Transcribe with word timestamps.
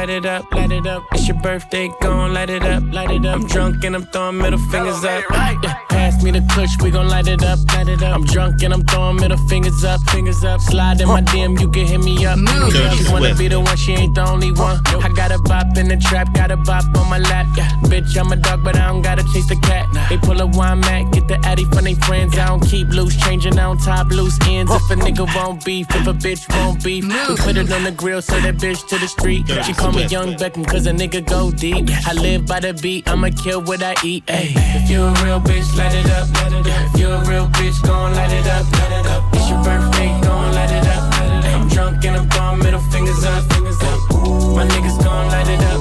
light 0.00 0.08
it 0.08 0.24
up, 0.24 0.54
light 0.54 0.72
it 0.72 0.86
up. 0.86 1.04
It's 1.12 1.28
your 1.28 1.36
birthday, 1.42 1.90
gon' 2.00 2.32
light 2.32 2.48
it 2.48 2.62
up, 2.62 2.82
light 2.90 3.10
it 3.10 3.26
up. 3.26 3.36
I'm 3.36 3.46
drunk 3.46 3.84
and 3.84 3.94
I'm 3.94 4.06
throwing 4.06 4.38
middle 4.38 4.58
fingers 4.70 5.04
up. 5.04 5.24
Yeah. 5.30 5.89
Pass 6.00 6.22
me 6.22 6.30
the 6.30 6.40
kush, 6.54 6.80
we 6.82 6.90
gon' 6.90 7.08
light 7.08 7.28
it 7.28 7.44
up. 7.44 7.58
Light 7.74 7.88
it 7.88 8.02
up. 8.02 8.14
I'm 8.14 8.24
drunk 8.24 8.62
and 8.62 8.72
I'm 8.72 8.82
throwing 8.84 9.16
middle 9.16 9.36
fingers 9.48 9.84
up, 9.84 10.00
fingers 10.08 10.42
up. 10.42 10.58
Slide 10.62 10.98
in 10.98 11.08
my 11.08 11.20
DM, 11.20 11.60
you 11.60 11.68
can 11.70 11.86
hit 11.86 12.00
me 12.00 12.24
up. 12.24 12.38
Mm. 12.38 12.96
She 12.96 13.12
wanna 13.12 13.34
be 13.34 13.48
the 13.48 13.60
one, 13.60 13.76
she 13.76 13.92
ain't 13.92 14.14
the 14.14 14.26
only 14.26 14.50
one. 14.50 14.80
I 15.04 15.10
got 15.14 15.30
a 15.30 15.38
bop 15.40 15.76
in 15.76 15.88
the 15.88 15.98
trap, 15.98 16.32
got 16.32 16.50
a 16.50 16.56
bop 16.56 16.84
on 16.96 17.10
my 17.10 17.18
lap. 17.18 17.46
Yeah, 17.54 17.68
bitch, 17.84 18.16
I'm 18.18 18.32
a 18.32 18.36
dog, 18.36 18.64
but 18.64 18.76
I 18.76 18.88
don't 18.88 19.02
gotta 19.02 19.24
chase 19.30 19.46
the 19.50 19.56
cat. 19.56 19.84
They 20.08 20.16
pull 20.16 20.40
a 20.40 20.46
wine 20.46 20.80
mat, 20.80 21.12
get 21.12 21.28
the 21.28 21.38
addy 21.44 21.66
from 21.66 21.84
they 21.84 21.96
friends. 22.06 22.38
I 22.38 22.46
don't 22.46 22.64
keep 22.66 22.88
loose, 22.88 23.14
changing, 23.18 23.58
I 23.58 23.74
don't 23.74 24.08
loose 24.08 24.38
ends. 24.48 24.72
If 24.72 24.90
a 24.90 24.94
nigga 24.94 25.28
won't 25.36 25.62
beef, 25.66 25.86
if 25.90 26.06
a 26.06 26.14
bitch 26.14 26.48
won't 26.56 26.82
beef, 26.82 27.04
we 27.04 27.36
put 27.36 27.58
it 27.58 27.70
on 27.70 27.84
the 27.84 27.92
grill, 27.92 28.22
send 28.22 28.46
that 28.46 28.56
bitch 28.56 28.88
to 28.88 28.96
the 28.96 29.06
street. 29.06 29.46
She 29.66 29.74
call 29.74 29.92
me 29.92 30.06
Young 30.06 30.32
Beckham, 30.32 30.66
cause 30.66 30.86
a 30.86 30.92
nigga 30.92 31.20
go 31.28 31.50
deep. 31.50 31.90
I 32.06 32.14
live 32.14 32.46
by 32.46 32.60
the 32.60 32.72
beat, 32.72 33.06
I'ma 33.06 33.28
kill 33.44 33.60
what 33.62 33.82
I 33.82 33.94
eat. 34.02 34.24
Ay. 34.30 34.54
If 34.56 34.88
you 34.88 35.02
a 35.02 35.12
real 35.22 35.40
bitch, 35.40 35.76
let 35.76 35.89
light 35.90 36.04
it 36.04 36.10
up. 36.10 36.98
You 36.98 37.08
a 37.08 37.18
real 37.24 37.46
bitch, 37.48 37.82
go 37.82 38.06
and 38.06 38.14
light 38.16 38.32
it 38.32 38.46
up. 38.46 38.64
It's 39.34 39.48
your 39.48 39.62
birthday, 39.62 40.08
go 40.22 40.32
and 40.32 40.54
light 40.54 40.70
it 40.70 40.86
up. 40.86 41.02
I'm 41.54 41.68
drunk 41.68 42.04
and 42.04 42.16
I'm 42.16 42.28
gone, 42.28 42.58
middle 42.58 42.80
fingers 42.80 43.24
up. 43.24 43.44
My 44.54 44.66
niggas 44.66 45.02
go 45.02 45.10
and 45.10 45.30
light 45.34 45.48
it 45.48 45.62
up. 45.70 45.80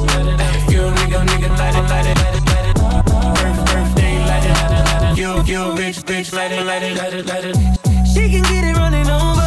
You 0.72 0.82
a 0.86 0.92
nigga, 0.92 1.26
nigga, 1.26 1.50
light 1.58 1.76
it, 1.76 1.86
light 1.92 2.08
it, 2.08 2.18
light 2.18 2.36
it, 2.36 2.46
light 2.50 2.68
it. 2.70 2.76
Birth, 3.40 3.62
birthday, 3.72 4.16
light 4.30 4.46
it, 4.46 4.56
light 4.62 4.72
it, 4.72 4.86
light 4.86 5.12
it. 5.12 5.18
You, 5.18 5.30
you 5.52 5.62
a 5.62 5.76
bitch, 5.76 6.04
bitch, 6.04 6.34
light 6.34 6.52
it, 6.52 6.66
light 6.66 6.84
it, 6.84 6.98
light 6.98 7.14
it, 7.14 7.26
light 7.26 7.46
it. 7.46 7.56
She 8.08 8.30
can 8.30 8.44
get 8.44 8.64
it 8.64 8.76
running 8.78 9.10
over. 9.10 9.39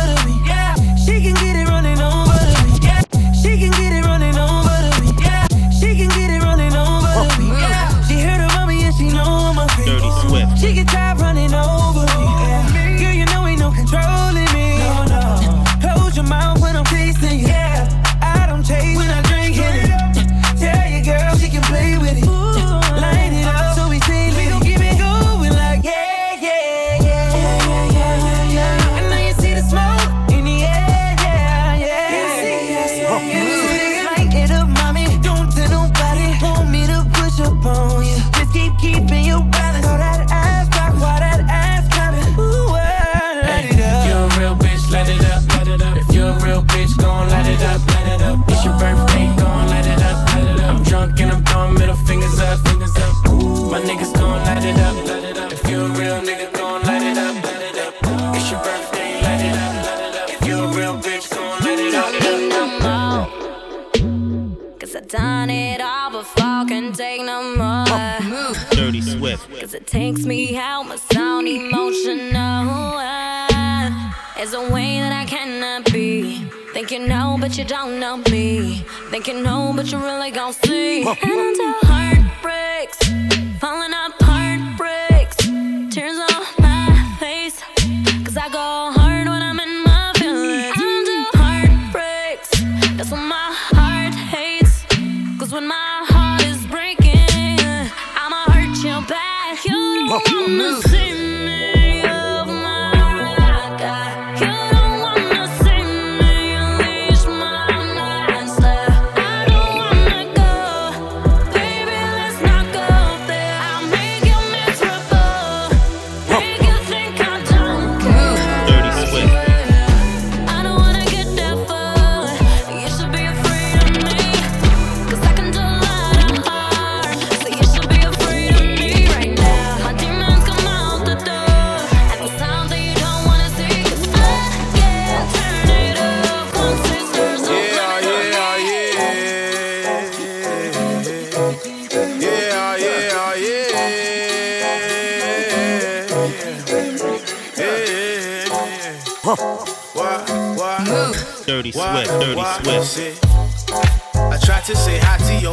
but 77.42 77.58
you 77.58 77.64
don't 77.64 77.98
know 77.98 78.19
me. 78.30 78.84
Thinking 79.10 79.42
no, 79.42 79.72
but 79.75 79.91
you 79.91 79.98
really 79.98 80.30
gon' 80.30 80.53
see. 80.53 81.03
and 81.03 81.19
until 81.19 81.91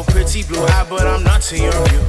pretty 0.03 0.43
blue 0.43 0.63
eye, 0.63 0.85
but 0.89 1.05
I'm 1.05 1.23
not 1.23 1.41
to 1.43 1.57
your 1.57 1.71
view. 1.89 2.01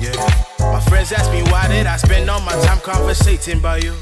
Yeah. 0.00 0.16
My 0.58 0.80
friends 0.80 1.12
ask 1.12 1.30
me 1.30 1.42
why 1.50 1.68
did 1.68 1.86
I 1.86 1.96
spend 1.96 2.28
all 2.28 2.40
my 2.40 2.52
time 2.64 2.80
conversating 2.80 3.58
about 3.58 3.82
you. 3.82 3.94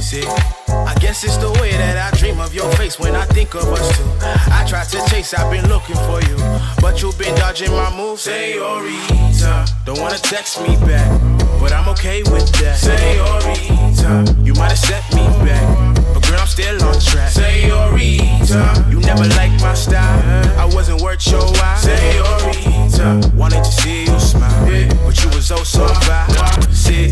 See, 0.00 0.24
I 0.68 0.94
guess 1.00 1.22
it's 1.22 1.36
the 1.36 1.50
way 1.60 1.70
that 1.70 1.96
I 1.96 2.16
dream 2.18 2.40
of 2.40 2.54
your 2.54 2.70
face 2.72 2.98
when 2.98 3.14
I 3.14 3.24
think 3.26 3.54
of 3.54 3.68
us 3.68 3.96
two. 3.96 4.04
I 4.50 4.64
tried 4.66 4.88
to 4.88 4.98
chase, 5.08 5.32
I've 5.32 5.50
been 5.50 5.68
looking 5.68 5.94
for 5.94 6.20
you, 6.22 6.36
but 6.80 7.00
you've 7.00 7.18
been 7.18 7.34
dodging 7.36 7.70
my 7.70 7.94
moves. 7.96 8.22
Senorita, 8.22 9.66
don't 9.86 10.00
wanna 10.00 10.18
text 10.18 10.60
me 10.62 10.76
back, 10.76 11.08
but 11.60 11.72
I'm 11.72 11.88
okay 11.90 12.22
with 12.24 12.50
that. 12.60 12.78
Senorita, 12.78 14.42
you 14.42 14.54
might 14.54 14.74
have 14.74 14.78
set 14.78 15.04
me 15.14 15.24
back, 15.46 16.01
girl, 16.22 16.40
I'm 16.40 16.46
still 16.46 16.82
on 16.84 16.98
track. 17.00 17.30
Say, 17.30 17.62
Senorita, 17.62 18.86
you 18.90 19.00
never 19.00 19.26
liked 19.36 19.60
my 19.62 19.74
style, 19.74 20.58
I 20.58 20.64
wasn't 20.64 21.00
worth 21.00 21.26
your 21.26 21.42
while. 21.42 21.76
Senorita, 21.78 23.32
wanted 23.36 23.64
to 23.64 23.72
see 23.72 24.04
you 24.04 24.18
smile, 24.18 24.64
but 25.04 25.22
you 25.22 25.28
was 25.30 25.50
oh 25.50 25.64
so 25.64 25.86
fine. 26.06 26.62
See, 26.72 27.10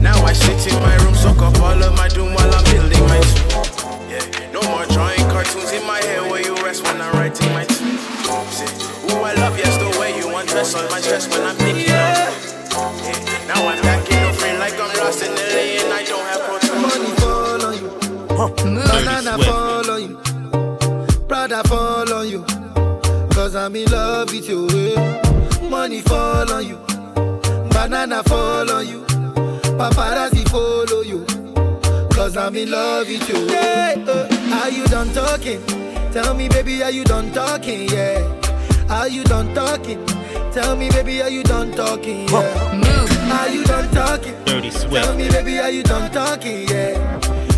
now 0.00 0.16
I 0.24 0.32
sit 0.32 0.72
in 0.72 0.80
my 0.82 0.96
room, 1.04 1.14
soak 1.14 1.42
up 1.42 1.58
all 1.60 1.82
of 1.82 1.94
my 1.96 2.08
doom 2.08 2.34
while 2.34 2.54
I'm 2.54 2.64
building 2.64 3.04
my 3.06 3.20
tomb. 3.20 3.68
Yeah, 4.10 4.52
no 4.52 4.62
more 4.68 4.86
drawing 4.86 5.24
cartoons 5.30 5.72
in 5.72 5.84
my 5.86 5.98
head 5.98 6.30
where 6.30 6.42
you 6.42 6.54
rest 6.64 6.82
when 6.84 7.00
I'm 7.00 7.12
writing 7.14 7.52
my 7.52 7.64
tune. 7.64 7.98
See, 8.50 8.66
ooh, 9.14 9.22
I 9.22 9.34
love 9.34 9.58
yes 9.58 9.76
the 9.78 9.98
way 9.98 10.16
you 10.16 10.34
undress 10.36 10.74
on 10.74 10.88
my 10.90 11.00
stress 11.00 11.28
when 11.28 11.42
I'm 11.42 11.56
thinking 11.56 11.84
of. 11.84 11.88
Yeah, 11.88 13.27
Banana 18.38 19.36
fall 19.42 19.90
on 19.90 20.00
you. 20.00 20.16
Prada 21.26 21.64
fall 21.64 22.12
on 22.12 22.28
you. 22.28 22.44
Cause 23.34 23.56
I'm 23.56 23.74
in 23.74 23.90
love 23.90 24.30
with 24.32 24.48
you. 24.48 24.68
Money 25.68 26.02
fall 26.02 26.52
on 26.52 26.64
you. 26.64 26.76
Banana 27.72 28.22
fall 28.22 28.70
on 28.70 28.86
you. 28.86 29.00
Paparazzi 29.76 30.48
follow 30.50 31.02
you. 31.02 31.26
Cause 32.10 32.36
I'm 32.36 32.54
in 32.54 32.70
love 32.70 33.08
with 33.08 33.28
you. 33.28 33.44
Yeah, 33.48 33.96
uh, 34.06 34.60
are 34.62 34.70
you 34.70 34.86
done 34.86 35.12
talking? 35.12 35.60
Tell 36.12 36.32
me, 36.32 36.48
baby, 36.48 36.80
are 36.84 36.92
you 36.92 37.02
done 37.02 37.32
talking? 37.32 37.88
Yeah. 37.88 38.22
Are 38.88 39.08
you 39.08 39.24
done 39.24 39.52
talking? 39.52 40.06
Tell 40.52 40.76
me, 40.76 40.90
baby, 40.90 41.22
are 41.22 41.28
you 41.28 41.42
done 41.42 41.72
talking? 41.72 42.28
Yeah. 42.28 43.40
Are 43.40 43.48
you 43.48 43.64
done 43.64 43.92
talking? 43.92 44.34
Dirty 44.44 44.70
Tell 44.70 45.16
me, 45.16 45.28
baby, 45.28 45.58
are 45.58 45.70
you 45.70 45.82
done 45.82 46.08
talking? 46.12 46.68
Yeah. 46.68 47.27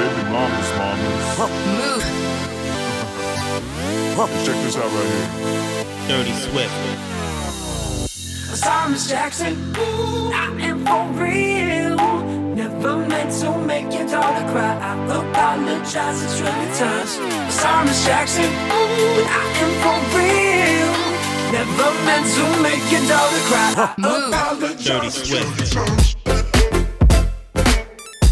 Baby 0.00 0.22
mamas, 0.30 0.70
mamas. 0.78 1.26
Move. 1.78 2.04
Check 4.44 4.58
this 4.64 4.76
out 4.76 4.90
right 4.90 5.10
here. 5.14 5.28
Dirty 6.08 6.32
Swift. 6.32 6.76
Simon 8.58 8.98
Jackson, 8.98 9.54
I 9.76 10.36
am 10.60 10.84
for 10.84 11.04
real. 11.22 11.96
Never 12.54 12.96
meant 13.06 13.32
to 13.40 13.56
make 13.58 13.92
your 13.92 14.06
daughter 14.08 14.46
cry. 14.52 14.74
I 14.76 14.94
apologize 15.06 16.22
a 16.22 16.26
trillion 16.36 16.72
times. 16.74 17.10
Sorry, 17.54 17.84
Miss 17.86 18.04
Jackson, 18.04 18.44
I 18.44 19.44
am 19.62 19.72
for 19.82 19.98
real. 20.18 20.92
Never 21.52 21.90
meant 22.04 22.26
to 22.34 22.44
make 22.62 22.84
your 22.90 23.04
daughter 23.08 23.42
cry. 23.48 23.68
I 23.76 24.04
apologize 24.28 25.16
a 25.16 25.24
trillion 25.24 25.66
times. 25.70 26.19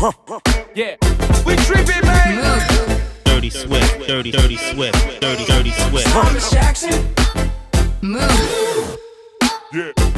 Yeah. 0.01 0.95
We 1.45 1.57
tripping, 1.57 2.07
man. 2.07 3.01
Dirty 3.25 3.51
Swift, 3.51 4.07
dirty, 4.07 4.31
dirty 4.31 4.57
Swift, 4.57 5.21
dirty, 5.21 5.45
dirty 5.45 5.71
Swift. 5.73 6.07
Thomas 6.07 6.51
Jackson. 6.53 7.15
Move. 8.01 8.97
Yeah. 9.73 10.18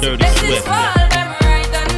Yeah, 0.00 0.10
me 0.10 0.16
Dirty 0.16 0.22
blessings 0.22 0.48
Swift. 0.48 0.66
fall, 0.66 0.94
them 1.10 1.28
right 1.42 1.74
on. 1.78 1.88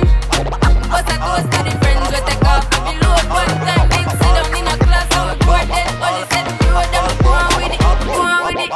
But 0.91 1.07
I 1.07 1.17
toast 1.21 1.47
to 1.53 1.59
the 1.65 1.73
friends 1.81 2.09
we 2.11 2.19
take 2.29 2.45
off 2.45 2.65
the 2.71 2.93
load 3.03 3.25
one 3.29 3.53
time. 3.67 3.87
Big 3.91 4.07
sit 4.09 4.33
down 4.37 4.49
in 4.57 4.67
a 4.67 4.75
class, 4.81 5.07
so 5.13 5.21
we 5.29 5.35
board 5.45 5.67
then 5.69 5.89
only 6.01 6.25
set 6.31 6.45
the 6.49 6.67
road. 6.73 6.89
Them 6.91 7.07
go 7.21 7.31
on 7.31 7.49
with 7.57 7.73
it, 7.75 7.81
go 7.81 8.15
on 8.25 8.41
with 8.47 8.61
it. 8.65 8.71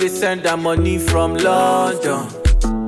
They 0.00 0.08
send 0.08 0.46
her 0.46 0.56
money 0.56 0.96
from 0.98 1.34
London. 1.34 2.26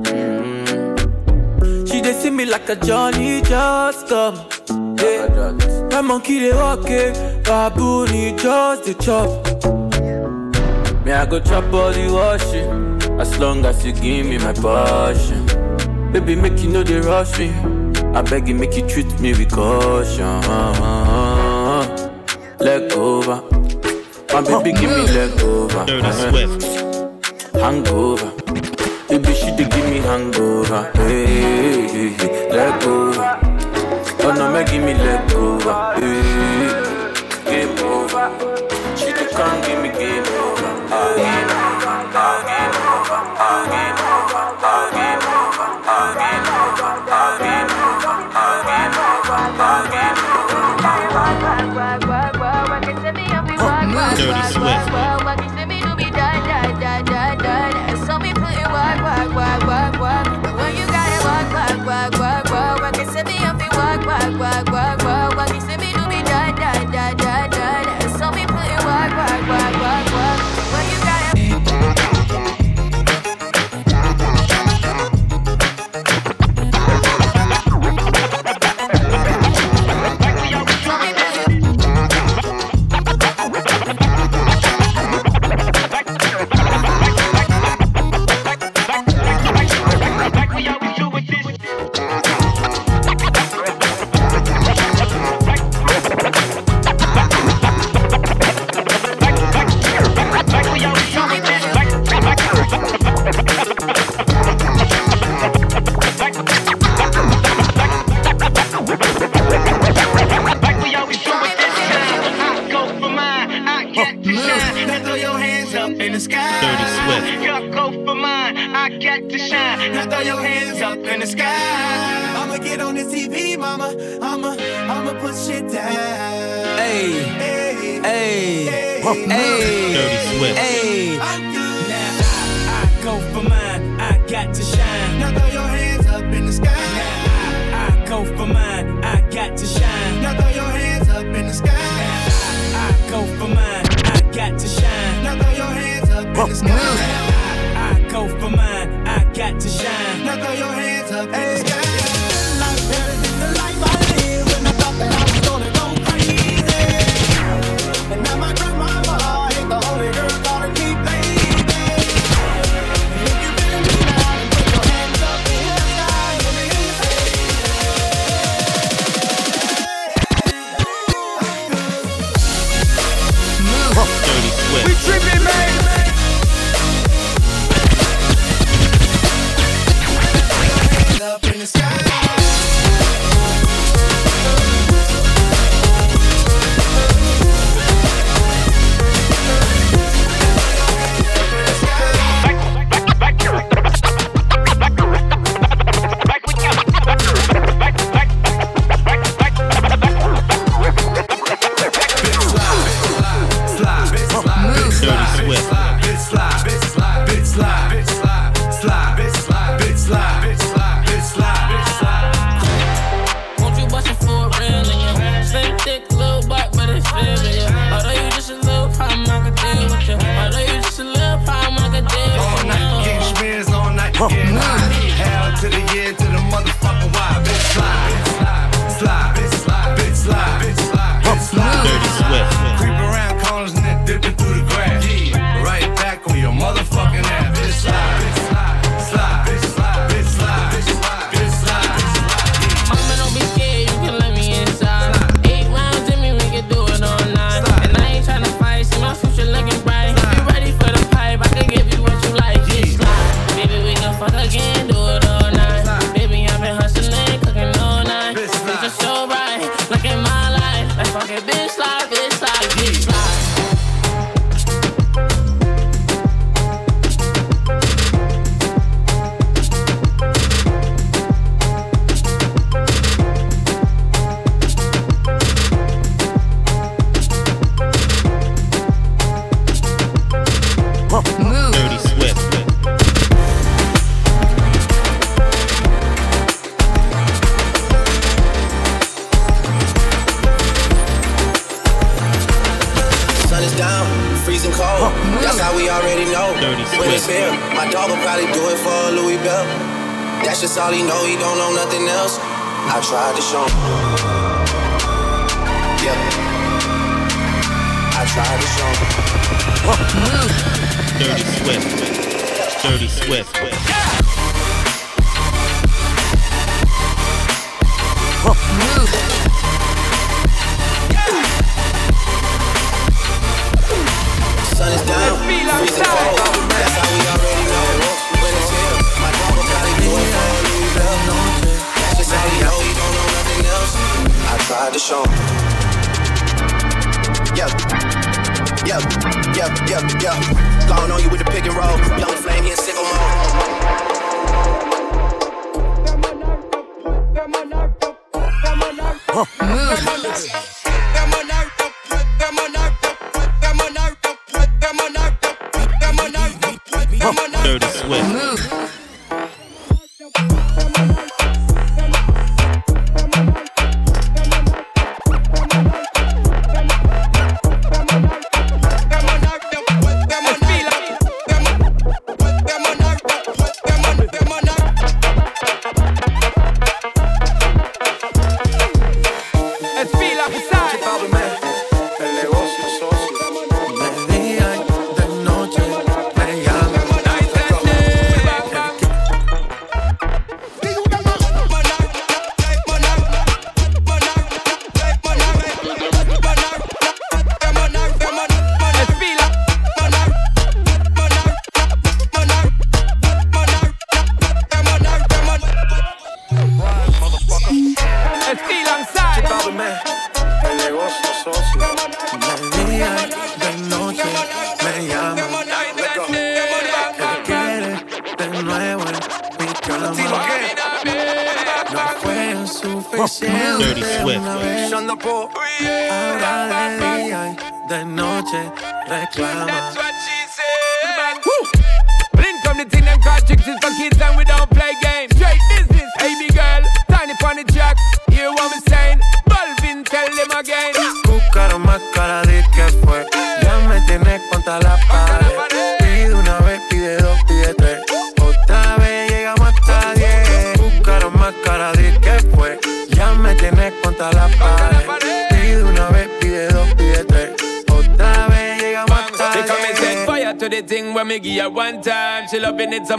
Mm. 0.03 1.87
She 1.87 2.01
they 2.01 2.13
see 2.13 2.31
me 2.31 2.45
like 2.45 2.67
a 2.69 2.75
Johnny 2.75 3.39
just 3.43 4.07
come. 4.07 4.35
Yeah. 4.97 5.27
My 5.91 6.01
monkey 6.01 6.39
they 6.39 6.53
walk 6.53 6.89
it, 6.89 7.13
baboon 7.43 8.07
he 8.07 8.31
just 8.31 8.85
the 8.85 8.95
chop. 8.95 9.29
Me 11.05 11.11
I 11.11 11.25
go 11.27 11.39
chop 11.39 11.69
the 11.69 12.09
washing, 12.11 13.21
as 13.21 13.37
long 13.37 13.63
as 13.63 13.85
you 13.85 13.93
give 13.93 14.25
me 14.25 14.39
my 14.39 14.53
passion. 14.53 15.45
Baby 16.11 16.35
make 16.35 16.59
you 16.63 16.69
know 16.69 16.81
they 16.81 16.99
rush 16.99 17.37
me, 17.37 17.51
I 18.15 18.23
beg 18.23 18.47
you 18.47 18.55
make 18.55 18.75
you 18.75 18.87
treat 18.87 19.19
me 19.19 19.33
with 19.33 19.51
caution. 19.51 20.41
Leg 22.59 22.91
over, 22.93 23.43
my 24.33 24.41
baby 24.41 24.71
give 24.71 24.89
me 24.89 25.05
leg 25.13 25.39
over. 25.43 25.85
Dirty 25.85 26.11
Swift. 26.11 26.72
Hangover. 27.63 28.29
Baby, 29.07 29.33
she 29.33 29.49
dey 29.55 29.67
give 29.69 29.85
me 29.89 29.99
hangover. 29.99 30.91
Hey, 30.95 31.87
hey, 31.87 32.09
hey, 32.19 32.51
leg 32.51 32.83
over. 32.83 33.39
Oh 34.25 34.33
no, 34.37 34.51
make 34.51 34.67
give 34.67 34.83
me 34.83 34.93
leg 34.93 35.31
over. 35.33 35.73
Hey, 35.95 36.21
game 37.45 37.79
over. 37.87 38.25
She 38.97 39.13
dey 39.17 39.27
come 39.31 39.61
give 39.61 39.79
me 39.81 39.89
game 39.97 40.23
over. 40.23 40.71
Over. 40.93 42.33
Dirty 54.15 54.41
Swift. 54.53 55.12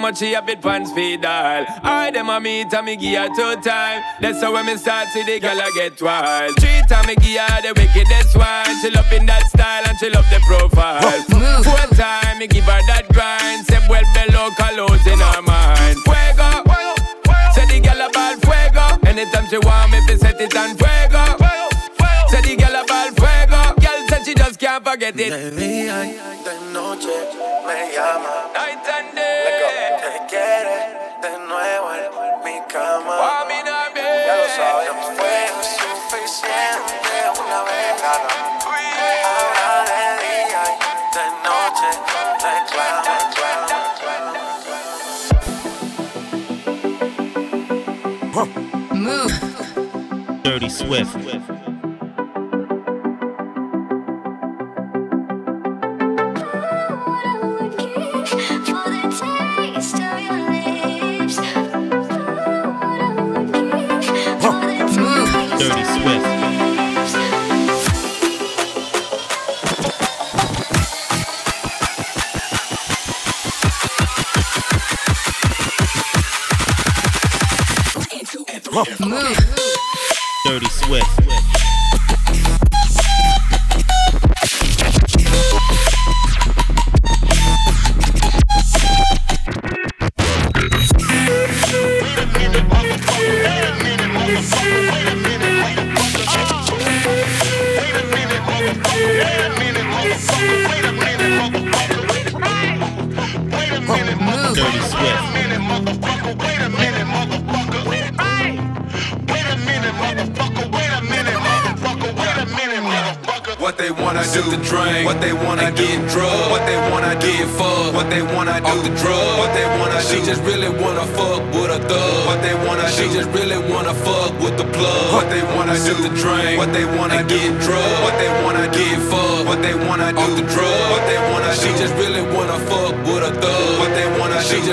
Much 0.05 0.19
she 0.19 0.35
a 0.35 0.43
bit 0.43 0.61
pants 0.61 0.93
feed 0.93 1.25
all. 1.25 1.65
I 1.83 2.11
them 2.13 2.29
a 2.29 2.39
meet 2.39 2.75
and 2.75 2.85
me 2.85 2.95
give 2.95 3.17
her 3.17 3.29
two 3.29 3.57
time. 3.63 4.03
That's 4.21 4.43
how 4.43 4.53
when 4.53 4.67
me 4.67 4.77
start 4.77 5.09
see 5.09 5.25
the 5.25 5.41
girl 5.41 5.59
I 5.59 5.71
get 5.75 5.97
wild. 6.03 6.61
Three 6.61 6.83
time 6.91 7.07
me 7.07 7.17
give 7.17 7.41
her 7.41 7.63
the 7.65 7.73
wickedest 7.73 8.37
one. 8.37 8.69
She 8.83 8.91
loving 8.91 9.25
that 9.25 9.49
style 9.49 9.85
and 9.89 9.97
she 9.97 10.11
love 10.11 10.29
the 10.29 10.41
profile. 10.45 11.01
Four 11.65 11.87
time 11.97 12.39
me 12.39 12.47
give 12.47 12.69
her 12.69 12.83
that 12.93 13.09
grind. 13.17 13.65
Say 13.65 13.81
well 13.89 14.05
below 14.13 14.53
colors 14.61 15.07
in 15.09 15.17
her 15.25 15.41
mind. 15.41 15.97
Fuego. 16.05 16.51
Say 17.57 17.65
the 17.73 17.81
girl 17.81 18.05
about 18.05 18.37
fuego. 18.45 18.85
Anytime 19.09 19.49
she 19.49 19.57
want 19.57 19.89
me, 19.89 20.05
fi 20.05 20.17
set 20.21 20.37
it 20.39 20.53
on 20.53 20.77
fuego. 20.77 21.25
Say 22.29 22.45
the 22.45 22.61
girl 22.61 22.77
about 22.77 23.17
fuego. 23.17 23.61
Girl 23.81 24.01
said 24.13 24.23
she 24.29 24.35
just 24.35 24.61
can't 24.61 24.85
forget 24.85 25.17
it. 25.17 25.33
De 25.33 25.51
día 25.57 25.97
y 26.05 26.13
de 26.45 26.55
noche 26.77 27.17
me 27.65 27.79
llama. 27.97 28.53
Night 28.53 28.85
and 28.85 29.17
day. 29.17 29.24
De 41.15 41.21
noche 41.45 41.91
reclama. 42.43 43.15
Dirty 50.43 50.69
Swift. 50.69 51.64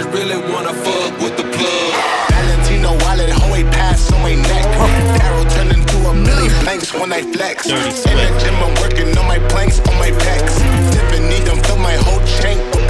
Wanna 0.06 0.14
she 0.14 0.18
just 0.18 0.18
really 0.18 0.54
wanna 0.54 0.74
fuck 0.74 1.20
with 1.20 1.38
the 1.38 1.44
plug. 1.44 1.94
Valentino 2.30 2.92
wallet, 3.06 3.30
hoe 3.30 3.64
pass 3.72 4.12
on 4.12 4.22
my 4.22 4.36
neck. 4.36 4.66
Arrow 5.24 5.44
turned 5.50 5.72
into 5.72 5.98
a 6.10 6.14
million 6.14 6.52
blanks 6.64 6.94
when 6.94 7.12
I 7.14 7.22
flex. 7.22 7.68
In 7.68 7.74
the 7.74 8.40
gym, 8.40 8.56
I'm 8.56 8.74
working 8.82 9.18
on 9.18 9.28
my 9.28 9.40
planks, 9.50 9.80
on 9.80 9.98
my 10.00 10.12
pecs. 10.12 10.58
Dipping, 10.92 11.30
need 11.30 11.46
them, 11.46 11.62
fill 11.64 11.78
my 11.78 11.96
whole 11.96 12.22
chain 12.42 12.81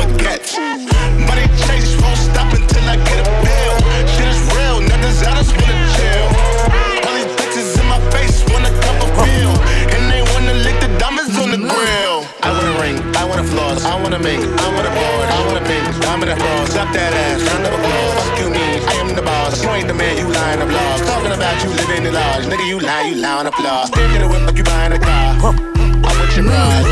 diamond 16.73 16.93
and 16.93 16.93
floss. 16.93 16.93
Stop 16.93 16.93
that 16.93 17.13
ass, 17.13 17.41
round 17.51 17.65
of 17.67 17.73
applause. 17.73 18.13
Fuck 18.15 18.39
you 18.39 18.49
mean, 18.49 18.79
I 18.87 18.93
am 19.03 19.15
the 19.15 19.21
boss. 19.21 19.63
You 19.63 19.69
ain't 19.71 19.87
the 19.87 19.93
man, 19.93 20.17
you 20.17 20.27
lying 20.27 20.59
blog. 20.67 20.99
Talking 21.05 21.31
about 21.31 21.63
you 21.63 21.69
living 21.69 22.05
in 22.05 22.13
large. 22.13 22.45
Nigga, 22.45 22.65
you 22.67 22.79
lie, 22.79 23.07
you 23.07 23.15
on 23.23 23.47
applause. 23.47 23.87
Stick 23.87 24.11
in 24.15 24.21
the 24.21 24.27
whip 24.27 24.43
like 24.45 24.57
you 24.57 24.63
buying 24.63 24.93
a 24.93 24.99
car. 24.99 25.35
I'm 25.43 26.15
with 26.19 26.35
your 26.35 26.45
bride. 26.45 26.85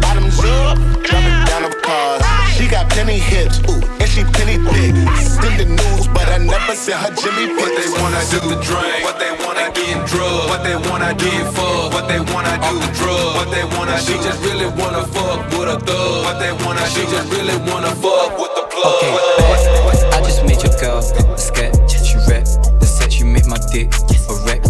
Bottoms 0.00 0.38
up, 0.40 0.78
drop 1.04 1.24
it 1.24 1.36
down 1.48 1.62
the 1.68 1.72
cars. 1.82 2.22
She 2.56 2.68
got 2.68 2.90
plenty 2.90 3.18
hips, 3.18 3.60
ooh, 3.68 3.80
and 4.00 4.08
she 4.08 4.24
plenty 4.36 4.56
thick. 4.72 4.94
Send 5.16 5.56
the 5.60 5.66
news, 5.68 6.06
but 6.12 6.28
I 6.28 6.38
never 6.38 6.74
seen 6.74 6.96
her 6.96 7.12
Jimmy 7.12 7.56
What 7.56 7.72
they 7.76 7.88
wanna 8.00 8.22
do, 8.32 8.40
the 8.52 8.58
drain. 8.60 9.04
What 9.04 9.16
they 9.20 9.32
wanna 9.44 9.68
get 9.72 9.96
drugs. 10.08 10.48
What 10.52 10.62
they 10.64 10.76
wanna 10.76 11.12
get 11.14 11.40
fucked. 11.56 11.94
What 11.94 12.06
they 12.08 12.20
wanna 12.20 12.54
do, 12.68 12.74
the 12.80 12.90
drug. 13.00 13.36
What 13.36 13.48
they 13.52 13.64
wanna 13.76 13.96
she 14.00 14.14
just 14.20 14.40
really 14.44 14.68
wanna 14.80 15.04
fuck 15.08 15.40
with 15.52 15.72
a 15.72 15.78
thug. 15.80 16.24
What 16.24 16.38
they 16.40 16.52
wanna 16.64 16.84
she 16.88 17.02
just 17.08 17.28
really 17.32 17.56
wanna 17.68 17.92
fuck 17.96 18.38
with. 18.38 18.49
Okay, 18.80 19.12
bet. 19.36 20.14
I 20.14 20.22
just 20.24 20.42
made 20.44 20.62
your 20.62 20.72
girl 20.80 20.98
a 20.98 21.38
scat. 21.38 21.76
She 21.90 22.16
rap 22.28 22.44
the 22.80 22.86
set. 22.86 23.18
You 23.18 23.26
make 23.26 23.46
my 23.46 23.58
dick 23.72 23.92
a 23.92 24.34
wreck. 24.46 24.62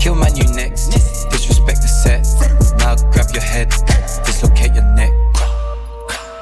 Kill 0.00 0.14
man, 0.14 0.34
you 0.34 0.44
next. 0.54 0.88
Disrespect 1.30 1.82
the 1.82 1.88
set. 1.88 2.24
Now 2.78 2.96
grab 3.12 3.26
your 3.34 3.42
head. 3.42 3.68
Dislocate 4.24 4.72
your 4.74 4.84
neck. 4.96 5.12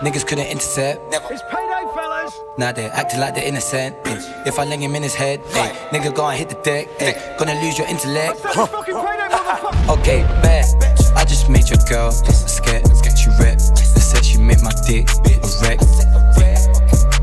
Niggas 0.02 0.24
couldn't 0.24 0.46
intercept. 0.46 1.00
It's 1.12 1.42
payday, 1.50 1.84
fellas. 1.94 2.38
Now 2.56 2.70
they're 2.70 2.92
acting 2.92 3.18
like 3.18 3.34
they're 3.34 3.44
innocent. 3.44 3.96
If 4.46 4.60
I 4.60 4.64
lay 4.64 4.78
him 4.78 4.94
in 4.94 5.02
his 5.02 5.14
head, 5.14 5.40
hey, 5.50 5.74
nigga 5.90 6.14
go 6.14 6.26
and 6.28 6.38
hit 6.38 6.48
the 6.48 6.54
deck. 6.62 6.86
Hey, 7.00 7.34
gonna 7.38 7.60
lose 7.60 7.76
your 7.76 7.88
intellect. 7.88 8.40
Okay, 9.90 10.22
bet. 10.42 10.66
I 11.16 11.24
just 11.26 11.50
made 11.50 11.68
your 11.68 11.80
girl 11.88 12.08
a 12.08 12.12
scat. 12.12 12.86
She 13.18 13.28
rap. 13.42 13.58
The 13.58 14.00
set 14.00 14.24
she 14.24 14.38
make 14.38 14.62
my 14.62 14.72
dick 14.86 15.10
a 15.10 15.48
wreck. 15.60 15.80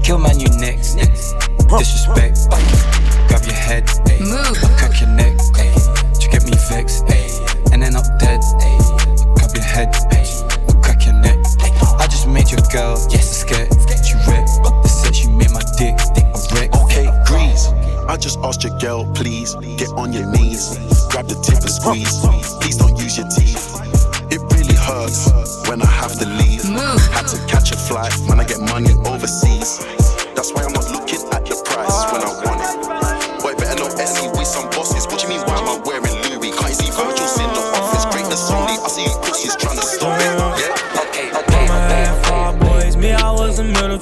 Kill 0.08 0.20
man, 0.20 0.39
you 0.39 0.47
next. 0.55 0.95
Disrespect. 1.68 2.47
Grab 3.28 3.43
your 3.43 3.53
head. 3.53 3.84
Move. 4.22 4.55
Crack 4.80 5.01
your 5.01 5.10
neck. 5.10 5.36
You 6.22 6.30
get 6.32 6.45
me 6.45 6.55
vexed. 6.70 7.03
And 7.74 7.84
then 7.84 7.93
up 7.97 8.05
dead. 8.18 8.39
Grab 9.36 9.51
your 9.53 9.66
head. 9.66 9.91
Crack 10.82 11.05
your 11.05 11.16
neck. 11.16 11.36
I 11.99 12.08
just 12.10 12.26
made 12.26 12.49
your 12.49 12.62
girl 12.72 12.95
yes. 13.12 13.43
I 13.43 13.51
scared. 13.51 13.74
She 14.05 14.16
rap. 14.32 14.47
The 14.82 14.88
set 14.88 15.14
she 15.14 15.28
made 15.28 15.51
my 15.51 15.62
dick 15.78 15.99
a 15.99 16.39
wreck. 16.55 16.74
Okay, 16.84 17.12
grease. 17.26 17.68
I 18.08 18.16
just 18.16 18.39
asked 18.39 18.64
your 18.64 18.80
girl, 18.80 19.03
please 19.14 19.55
get 19.76 19.89
on 19.89 20.14
your 20.14 20.26
knees, 20.32 20.80
grab 21.10 21.28
the 21.28 21.36
tip 21.43 21.60
and 21.60 21.70
squeeze. 21.70 22.24
Please 22.62 22.78
don't 22.78 22.97
use 22.97 23.18
your 23.18 23.28
teeth. 23.28 23.76
It 24.32 24.39
really 24.55 24.76
hurts 24.76 25.28
when 25.68 25.82
I 25.82 25.91
have 25.91 26.18
to 26.20 26.26
leave. 26.26 26.64
Had 27.12 27.28
to 27.28 27.38
catch 27.51 27.74
a 27.74 27.76
flight 27.76 28.14
when 28.28 28.39
I 28.39 28.45
get 28.45 28.62
money 28.62 28.93
overseas. 29.05 29.47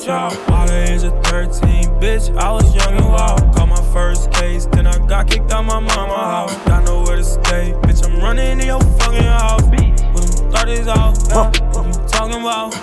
Child. 0.05 0.33
The 0.67 0.93
age 0.93 1.03
of 1.03 1.13
13, 1.25 1.85
bitch, 1.99 2.35
I 2.37 2.51
was 2.51 2.75
young 2.75 2.95
and 2.95 3.07
wild. 3.07 3.39
Caught 3.55 3.69
my 3.69 3.81
first 3.91 4.31
case, 4.31 4.65
then 4.67 4.85
I 4.85 4.97
got 5.07 5.27
kicked 5.27 5.51
out 5.51 5.65
my 5.65 5.79
mama 5.79 6.15
house. 6.15 6.55
Got 6.65 6.85
nowhere 6.85 7.17
to 7.17 7.23
stay, 7.23 7.73
bitch, 7.81 8.05
I'm 8.05 8.21
running 8.21 8.59
in 8.59 8.67
your 8.67 8.81
fucking 8.99 9.23
house. 9.23 9.63
With 9.63 10.37
them 10.37 10.51
30s 10.51 10.87
out, 10.87 11.17
yeah. 11.29 11.49
what 11.73 11.85
you 11.87 12.07
talking 12.07 12.41
about? 12.41 12.73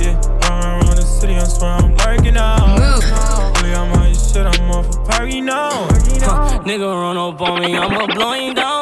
Yeah, 0.00 0.14
run 0.48 0.82
around 0.82 0.96
the 0.96 1.02
city, 1.02 1.34
I 1.34 1.44
swear 1.44 1.70
I'm 1.70 1.94
lurking 1.96 2.36
out. 2.36 2.78
Really, 2.78 3.74
I'm 3.74 3.92
on 3.98 4.06
your 4.06 4.14
shit, 4.14 4.46
I'm 4.46 4.70
off 4.70 4.94
a 4.94 4.98
party 5.04 5.40
now. 5.40 5.70
Huh, 5.70 6.60
nigga 6.64 6.86
run 6.86 7.16
up 7.16 7.40
on 7.40 7.60
me, 7.60 7.76
I'ma 7.76 8.06
blow 8.06 8.34
you 8.34 8.54
down. 8.54 8.77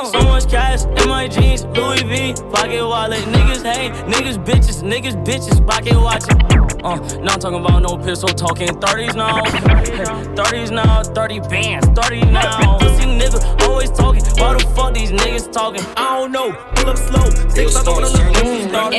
So 0.47 0.59
much 0.59 0.87
cash 0.87 1.03
in 1.03 1.09
my 1.09 1.29
jeans, 1.29 1.65
Louis 1.65 2.03
V, 2.03 2.35
pocket 2.53 2.87
wallet. 2.87 3.21
Niggas 3.25 3.63
hate, 3.65 3.93
niggas 4.07 4.45
bitches, 4.45 4.83
niggas 4.83 5.17
bitches, 5.25 5.65
pocket 5.67 5.95
watching. 5.95 6.41
Uh, 6.85 6.97
not 7.23 7.41
talking 7.41 7.61
about 7.61 7.83
no 7.83 7.97
pistol, 7.97 8.29
talking 8.29 8.69
30s 8.69 9.17
now. 9.17 9.43
30s 9.43 10.71
now, 10.71 11.03
30 11.03 11.41
bands, 11.49 11.89
30 12.01 12.21
now. 12.31 12.79
Pussy 12.79 13.05
nigga 13.05 13.63
always 13.63 13.91
talking, 13.91 14.23
why 14.37 14.55
the 14.55 14.61
fuck 14.75 14.95
these 14.95 15.11
niggas 15.11 15.51
talking? 15.53 15.85
I 15.97 16.19
don't 16.19 16.33
know, 16.33 16.53
pull 16.77 16.91
up 16.91 16.97
slow, 16.99 17.29
six 17.49 17.75
up 17.77 17.89
on 17.89 18.03
the 18.03 18.11
look, 18.11 18.93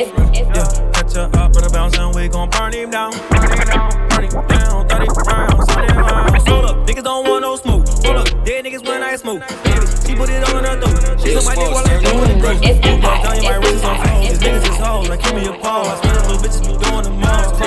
Yeah, 0.54 0.92
catch 0.92 1.14
her 1.14 1.30
up 1.34 1.54
with 1.54 1.66
a 1.66 1.70
bounce 1.72 1.96
and 1.96 2.14
we 2.14 2.28
gon' 2.28 2.50
burn 2.50 2.74
him 2.74 2.90
down. 2.90 3.12
Burn 3.30 3.42
him 3.52 3.64
down, 3.64 4.08
burn 4.10 4.24
him 4.24 4.46
down, 4.48 4.88
30 4.88 5.06
rounds, 5.26 5.72
30 5.72 5.92
rounds. 5.94 6.48
Hold 6.48 6.64
up, 6.66 6.86
niggas 6.86 7.04
don't 7.04 7.26
want 7.26 7.42
no 7.42 7.56
smoke. 7.56 7.88
Hold 8.04 8.16
up, 8.16 8.27
dead 8.44 8.64
niggas 8.64 8.86
when 8.86 9.02
I 9.02 9.16
smoke. 9.16 9.42
Baby, 9.64 9.86
she 10.06 10.14
put 10.14 10.30
it 10.30 10.42
on 10.54 10.64
her 10.64 10.80
throat. 10.80 11.20
She 11.20 11.34
took 11.34 11.44
my 11.44 11.54
dick 11.54 11.70
while 11.70 11.86
I'm 11.86 12.02
doing 12.02 12.28
the 12.28 12.38
throat. 12.40 12.60
Bust 13.02 13.22
down 13.22 13.42
your 13.42 13.52
my 13.52 13.56
wrist 13.58 13.74
is 13.74 13.84
on 13.84 13.96
phone. 14.04 14.20
These 14.22 14.38
niggas 14.38 14.68
is 14.68 14.76
hoes, 14.78 15.08
like 15.08 15.22
give 15.22 15.34
me 15.34 15.46
a 15.46 15.52
pause. 15.58 15.88
I 15.88 15.94
swear 16.00 16.14
those 16.14 16.26
little 16.26 16.42
bitches 16.42 16.62
be 16.66 16.72
doing 16.84 17.04
the 17.04 17.10
most. 17.10 17.58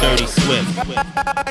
Dirty 0.00 0.26
Swift. 0.26 0.68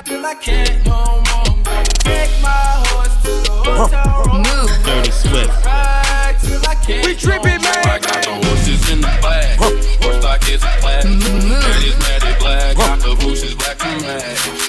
Till 0.06 0.26
I 0.26 0.36
can't 0.36 0.86
no 0.86 1.22
more. 1.26 1.56
Take 2.04 2.32
my 2.42 2.84
horse 2.88 3.16
to 3.24 3.32
the 3.32 3.54
hotel 3.64 4.24
room. 4.26 4.44
Dirty 4.84 5.12
Swift. 5.12 5.66
Ride 5.66 6.38
till 6.42 6.62
I 6.68 6.76
can't 6.76 7.06
We 7.06 7.16
tripping, 7.16 7.62
no 7.62 7.72
man. 7.72 7.86
more. 7.86 7.96
I 7.96 8.00
got 8.00 8.24
the 8.24 8.34
horses 8.46 8.92
in 8.92 9.02
the 9.02 9.08
back. 9.22 9.58
Horse 9.58 10.18
stock 10.20 10.50
is 10.50 10.62
black. 10.62 11.04
That 11.04 11.84
is 11.84 11.98
matted 12.00 12.38
black. 12.40 12.76
Got 12.78 13.00
the 13.00 13.16
bushes 13.16 13.56
black 13.56 13.84
and 13.86 14.02
mad. 14.02 14.65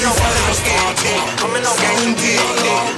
In 0.00 0.06
no 0.06 0.16
gang, 0.16 0.54
she 0.54 0.64
getting 0.64 0.96
dick. 0.96 1.20
I'm 1.44 1.56
in 1.56 1.62
no 1.62 1.76
gang, 1.76 2.16
dick. 2.16 2.40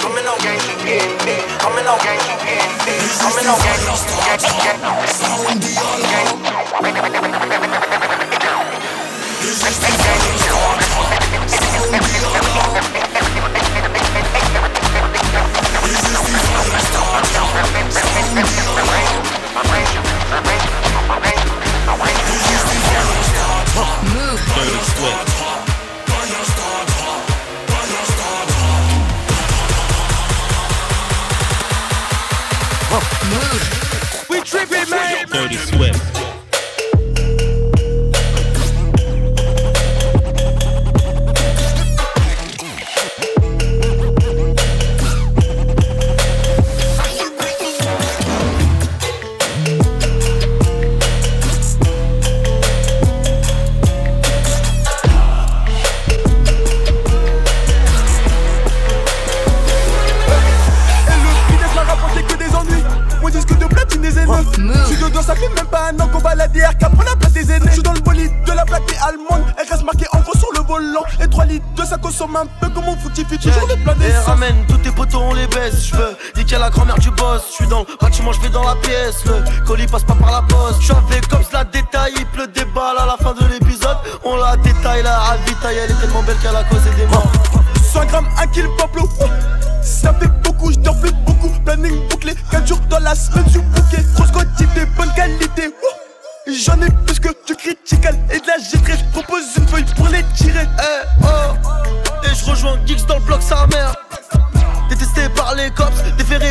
I'm 0.07 0.17
in 0.19 0.25
no 0.25 0.39
gang, 0.39 0.59
dick. 0.87 1.43
I'm 1.67 1.77
in 1.79 1.85
no 1.85 1.99
gang, 1.99 2.21
she 2.23 2.35
getting 2.47 2.79
dick. 2.87 3.03
I'm 3.19 3.39
in 3.39 3.45
no 3.45 3.55
gang, 3.59 3.79
she 3.99 4.15
getting 4.23 4.47
dick. 4.47 4.63
Dirty 13.03 13.12
Dirty 34.91 35.57
Swift. 35.57 36.12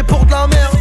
Pour 0.04 0.26
de 0.26 0.32
la 0.32 0.48
merde 0.48 0.78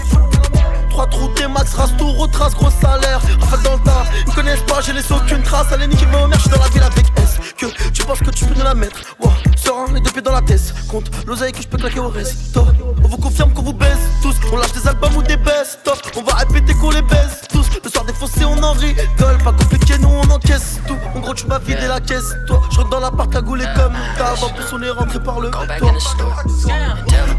3-3 0.91 1.09
trou 1.11 1.29
des 1.35 1.47
max, 1.47 1.75
race 1.75 1.97
tout, 1.97 2.11
retrace, 2.12 2.55
gros 2.55 2.71
salaire. 2.71 3.21
Rafale 3.41 3.62
dans 3.62 3.73
le 3.75 3.79
tas, 3.85 4.05
ils 4.27 4.35
connaissent 4.35 4.62
pas, 4.62 4.81
j'ai 4.81 4.93
laissé 4.93 5.12
aucune 5.14 5.43
trace. 5.43 5.73
Allez, 5.73 5.87
niquer 5.87 6.07
ma 6.07 6.27
mère, 6.27 6.39
je 6.39 6.43
suis 6.43 6.51
dans 6.51 6.61
la 6.61 6.68
ville 6.68 6.83
avec 6.83 7.07
S. 7.16 7.39
Que 7.57 7.66
tu 7.93 8.03
penses 8.03 8.21
que 8.21 8.31
tu 8.31 8.45
peux 8.45 8.55
nous 8.55 8.64
la 8.64 8.75
mettre, 8.75 8.99
wow. 9.21 9.31
Serein, 9.57 9.87
les 9.95 10.01
deux 10.01 10.11
pieds 10.11 10.23
dans 10.23 10.33
la 10.33 10.43
tête. 10.43 10.75
Compte 10.89 11.11
l'oseille 11.27 11.53
que 11.53 11.62
je 11.62 11.68
peux 11.68 11.79
claquer 11.79 12.01
au 12.01 12.09
resto. 12.09 12.66
On 13.05 13.09
vous 13.09 13.16
confirme 13.16 13.53
qu'on 13.53 13.62
vous 13.62 13.73
baisse 13.73 13.99
tous. 14.23 14.35
On 14.53 14.57
lâche 14.57 14.73
des 14.73 14.87
albums 14.89 15.16
ou 15.16 15.23
des 15.23 15.37
best-of. 15.37 16.01
On 16.16 16.23
va 16.23 16.35
répéter 16.35 16.75
qu'on 16.75 16.91
les 16.91 17.03
baisse 17.03 17.43
soir 17.91 18.05
défoncé, 18.05 18.45
on 18.45 18.62
en 18.62 18.72
rigole. 18.72 19.38
Pas 19.45 19.53
compliqué, 19.53 19.99
nous 19.99 20.09
on 20.09 20.30
encaisse 20.30 20.80
tout. 20.86 20.99
En 21.14 21.20
gros, 21.20 21.34
tu 21.34 21.47
m'as 21.47 21.59
vidé 21.59 21.86
la 21.88 22.01
caisse, 22.01 22.34
toi. 22.47 22.61
Je 22.70 22.76
rentre 22.78 22.91
dans 22.91 23.01
l'appart 23.01 23.30
cagoulé 23.32 23.64
comme 23.76 23.95
t'as. 24.16 24.32
En 24.45 24.49
plus, 24.51 24.64
on 24.72 24.82
est 24.82 24.91
rentré 24.91 25.20
par 25.20 25.41
le 25.41 25.51
toit. 25.51 25.66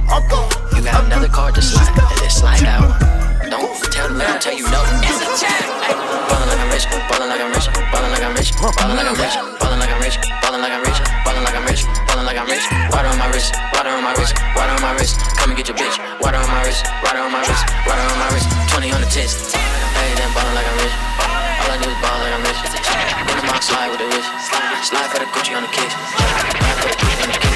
Encore. 0.10 0.50
You 0.76 0.84
got 0.84 1.04
another 1.06 1.30
card 1.30 1.54
to 1.56 1.62
slide, 1.62 1.88
and 1.98 2.20
then 2.20 2.30
slide 2.30 2.66
out. 2.66 3.00
Don't 3.50 3.92
tell 3.92 4.10
me 4.10 4.26
until 4.26 4.54
you 4.54 4.66
know 4.66 4.84
it's 5.04 5.22
a 5.22 5.28
check. 5.40 5.64
Ballin' 6.28 6.48
like 6.48 6.60
I'm 6.60 6.72
rich, 6.72 6.88
ballin' 7.10 7.30
like 7.30 7.42
I'm 7.42 7.52
rich, 7.54 7.70
ballin' 7.92 8.12
like 8.12 8.24
I'm 8.24 8.34
rich, 8.36 8.52
ballin' 8.58 8.96
like 8.98 9.08
I'm 9.08 9.16
rich, 9.16 9.38
ballin' 9.60 9.80
like 9.80 9.92
I'm 9.92 10.02
rich, 10.02 10.18
ballin' 10.42 10.62
like 10.62 10.72
I'm 10.72 10.82
rich, 10.82 11.00
ballin' 11.24 11.44
like 11.44 11.56
I'm 11.56 11.66
rich, 11.66 11.86
ballin' 11.86 12.11
like 12.32 12.40
I'm 12.40 12.48
rich. 12.48 12.64
Water 12.96 13.12
on 13.12 13.20
my 13.20 13.28
wrist, 13.28 13.52
water 13.76 13.92
on 13.92 14.04
my 14.04 14.14
wrist, 14.16 14.36
water 14.56 14.72
on 14.72 14.82
my 14.82 14.96
wrist. 14.96 15.20
Come 15.36 15.52
and 15.52 15.58
get 15.60 15.68
your 15.68 15.76
bitch. 15.76 16.00
Water 16.24 16.40
on 16.40 16.48
my 16.48 16.64
wrist, 16.64 16.88
water 17.04 17.20
on 17.20 17.32
my 17.32 17.44
wrist, 17.44 17.68
water 17.84 18.00
on 18.08 18.18
my 18.24 18.32
wrist. 18.32 18.48
20 18.72 18.92
on 18.96 19.02
the 19.04 19.12
test. 19.12 19.52
Hey, 19.52 20.16
then 20.16 20.32
ballin' 20.32 20.56
like 20.56 20.64
I'm 20.64 20.80
rich. 20.80 20.96
All 21.60 21.68
I 21.68 21.76
do 21.76 21.92
is 21.92 22.00
ball 22.00 22.16
like 22.24 22.32
I'm 22.32 22.40
rich. 22.48 22.56
In 22.56 23.36
the 23.36 23.44
box, 23.52 23.68
slide 23.68 23.92
with 23.92 24.00
the 24.00 24.08
wrist. 24.08 24.32
Slide 24.88 25.12
for 25.12 25.20
the 25.20 25.28
Gucci 25.36 25.52
on 25.60 25.64
the 25.68 25.72
kiss. 25.76 25.92
Slide 25.92 26.80
for 26.80 26.88
the 26.88 26.96
Gucci 27.04 27.20
on 27.20 27.28
the 27.28 27.36
wrist. 27.36 27.52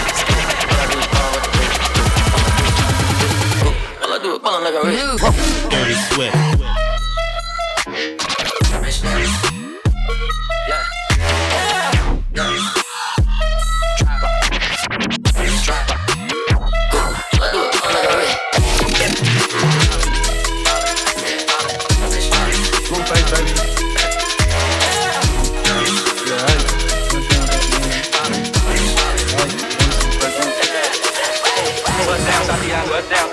All 4.04 4.12
I 4.12 4.20
do 4.20 4.36
is 4.36 4.40
ballin' 4.44 4.64
like 4.68 4.76
I'm 4.76 4.92
rich. 4.92 5.00
Dirty 5.72 5.96
Swift. 6.12 6.65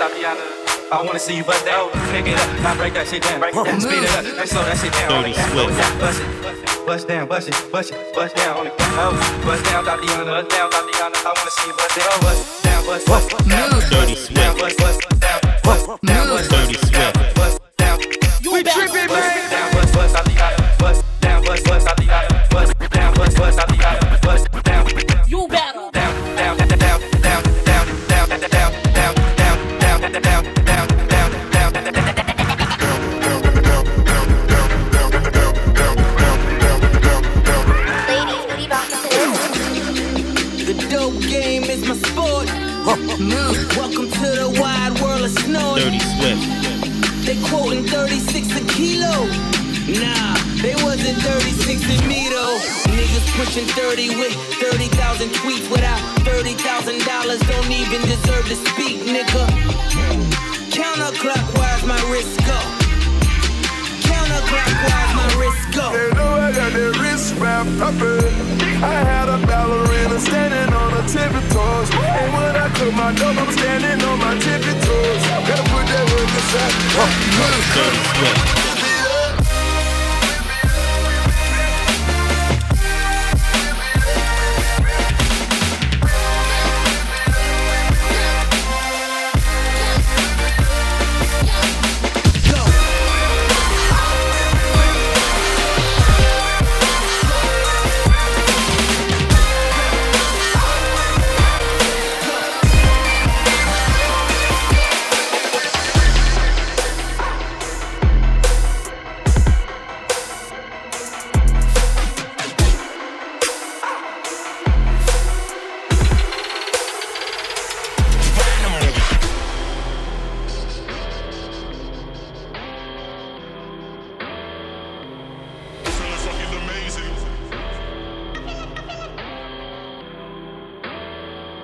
I 0.03 1.01
wanna 1.01 1.17
see 1.17 1.37
you 1.37 1.45
bust 1.45 1.65
down. 1.65 1.89
Pick 2.11 2.27
it 2.27 2.35
up, 2.37 2.59
now 2.59 2.75
break 2.75 2.93
that 2.93 3.07
shit 3.07 3.23
down. 3.23 3.39
Break 3.39 3.55
it 3.55 3.63
down, 3.63 3.79
speed 3.79 4.03
it 4.03 4.11
up, 4.11 4.25
and 4.25 4.49
slow 4.49 4.63
that 4.67 4.75
shit 4.75 4.91
down. 4.91 5.23
Dirty 5.23 5.31
Swift. 5.31 5.79
Bust 6.03 6.19
it, 6.19 6.85
bust 6.85 7.07
down, 7.07 7.27
bust 7.29 7.47
it, 7.47 7.71
bust 7.71 7.91
it, 7.93 8.13
bust 8.13 8.35
down 8.35 8.57
on 8.57 8.65
the 8.65 8.71
oh. 8.99 9.15
Bust 9.47 9.63
down, 9.63 9.85
Tatiana. 9.87 10.43
Bust 10.43 10.49
down, 10.51 10.69
Tatiana. 10.75 11.15
I 11.23 11.31
wanna 11.31 11.51
see 11.55 11.67
you 11.71 11.75
bust 11.79 11.95
down, 11.95 12.19
bust 12.19 12.63
down, 12.67 12.83
bust, 12.83 13.07
bust 13.07 13.47
down. 13.47 13.79
Dirty 13.79 13.95
Down, 13.95 14.19
Swift. 14.19 14.59
bust, 14.59 14.77
bust 14.83 14.99
down, 15.23 15.39
bust 15.63 15.87
down, 16.03 16.27
bust 16.27 16.51
Dirty 16.51 16.75
Swift. 16.83 17.35
bust 17.39 17.55
down. 17.79 17.97
We 18.51 18.59
tripping, 18.67 19.07
Bust 19.07 19.32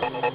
Dirty 0.10 0.26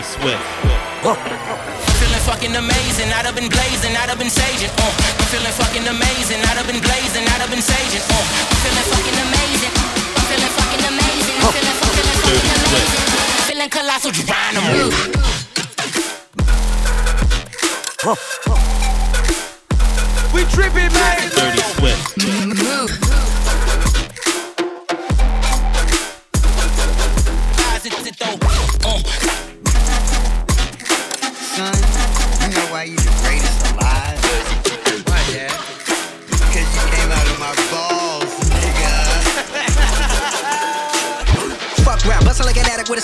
Swift. 0.00 0.40
Feeling 2.00 2.24
fucking 2.24 2.56
amazing, 2.56 3.12
I'd 3.12 3.28
have 3.28 3.36
been 3.36 3.52
blazing, 3.52 3.92
I'd 3.92 4.08
have 4.08 4.16
been 4.18 4.32
saging. 4.32 4.72
Uh. 4.80 4.88
I'm 5.20 5.28
feeling 5.28 5.52
fucking 5.52 5.84
amazing, 5.84 6.40
I'd 6.40 6.56
have 6.56 6.64
been 6.64 6.80
blazing, 6.80 7.28
I'd 7.28 7.44
have 7.44 7.52
been 7.52 7.60
saging. 7.60 8.00
Uh. 8.00 8.16
I'm 8.16 8.56
feeling 8.64 8.88
fucking 8.96 9.18
amazing, 9.28 9.76
I'm 9.76 10.24
feeling 10.24 10.48
fucking 10.56 10.88
amazing, 10.88 11.36
I'm 11.36 11.52
feeling, 11.52 11.76
feeling 11.92 12.16
fucking 12.24 12.48
amazing. 12.64 13.04
Feeling 13.44 13.68
colossal, 13.68 14.08
Geronimo. 14.10 15.43
We 18.04 18.10
tripping, 20.50 20.92
man. 20.92 21.30
Dirty 21.30 21.58
Swift. 21.58 22.18
Mm-hmm. 22.18 23.23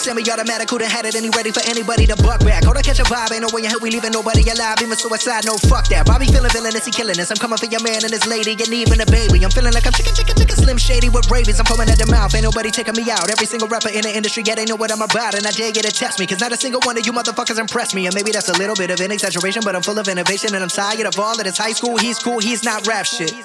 Semi-automatic. 0.01 0.69
Done 0.69 0.89
had 0.89 1.05
it 1.05 1.13
he 1.13 1.29
ready 1.37 1.53
for 1.53 1.61
anybody 1.69 2.07
to 2.09 2.17
buck 2.25 2.41
back? 2.41 2.65
Hold 2.65 2.81
on, 2.81 2.83
catch 2.83 2.99
a 2.99 3.05
vibe, 3.05 3.37
ain't 3.37 3.45
no 3.45 3.53
way 3.53 3.65
in 3.65 3.71
hell 3.71 3.79
we 3.85 3.91
leaving 3.93 4.13
nobody 4.13 4.41
alive. 4.49 4.81
Even 4.81 4.97
suicide, 4.97 5.45
no 5.45 5.61
fuck 5.69 5.87
that. 5.93 6.07
Bobby 6.07 6.25
feeling 6.27 6.49
villainous, 6.51 6.89
he 6.89 6.93
killing 6.93 7.21
us. 7.21 7.31
I'm 7.31 7.37
coming 7.37 7.61
for 7.61 7.69
your 7.69 7.85
man 7.85 8.01
and 8.01 8.11
his 8.11 8.25
lady, 8.27 8.57
and 8.57 8.73
even 8.73 8.97
a 9.01 9.07
baby. 9.07 9.45
I'm 9.45 9.53
feeling 9.53 9.77
like 9.77 9.85
I'm 9.85 9.93
chicken, 9.93 10.17
chicken, 10.17 10.35
chicken, 10.41 10.57
slim 10.57 10.79
shady 10.81 11.13
with 11.13 11.29
rabies. 11.31 11.61
I'm 11.61 11.67
foaming 11.69 11.93
at 11.93 12.01
the 12.01 12.09
mouth, 12.09 12.33
ain't 12.35 12.49
nobody 12.49 12.73
taking 12.73 12.97
me 12.97 13.05
out. 13.13 13.29
Every 13.29 13.45
single 13.45 13.69
rapper 13.69 13.93
in 13.93 14.03
the 14.03 14.13
industry, 14.13 14.43
yeah, 14.47 14.57
they 14.57 14.65
know 14.65 14.81
what 14.81 14.89
I'm 14.89 15.05
about, 15.05 15.37
and 15.37 15.45
I 15.45 15.53
dare 15.53 15.69
you 15.69 15.85
to 15.85 15.93
test 15.93 16.19
me, 16.19 16.27
cause 16.27 16.41
not 16.41 16.53
a 16.53 16.57
single 16.57 16.81
one 16.89 16.97
of 16.97 17.05
you 17.05 17.13
motherfuckers 17.13 17.61
impressed 17.61 17.95
me. 17.95 18.09
And 18.09 18.15
maybe 18.15 18.33
that's 18.33 18.49
a 18.49 18.57
little 18.57 18.75
bit 18.75 18.91
of 18.91 19.01
an 19.05 19.13
exaggeration, 19.13 19.61
but 19.65 19.77
I'm 19.77 19.83
full 19.85 19.99
of 19.99 20.09
innovation, 20.09 20.55
and 20.55 20.65
I'm 20.65 20.73
tired 20.73 21.05
of 21.05 21.19
all 21.21 21.37
of 21.37 21.45
this 21.45 21.59
high 21.59 21.77
school. 21.77 21.99
He's 21.99 22.19
cool, 22.19 22.41
he's 22.41 22.65
not 22.65 22.87
rap 22.87 23.05
shit. 23.05 23.37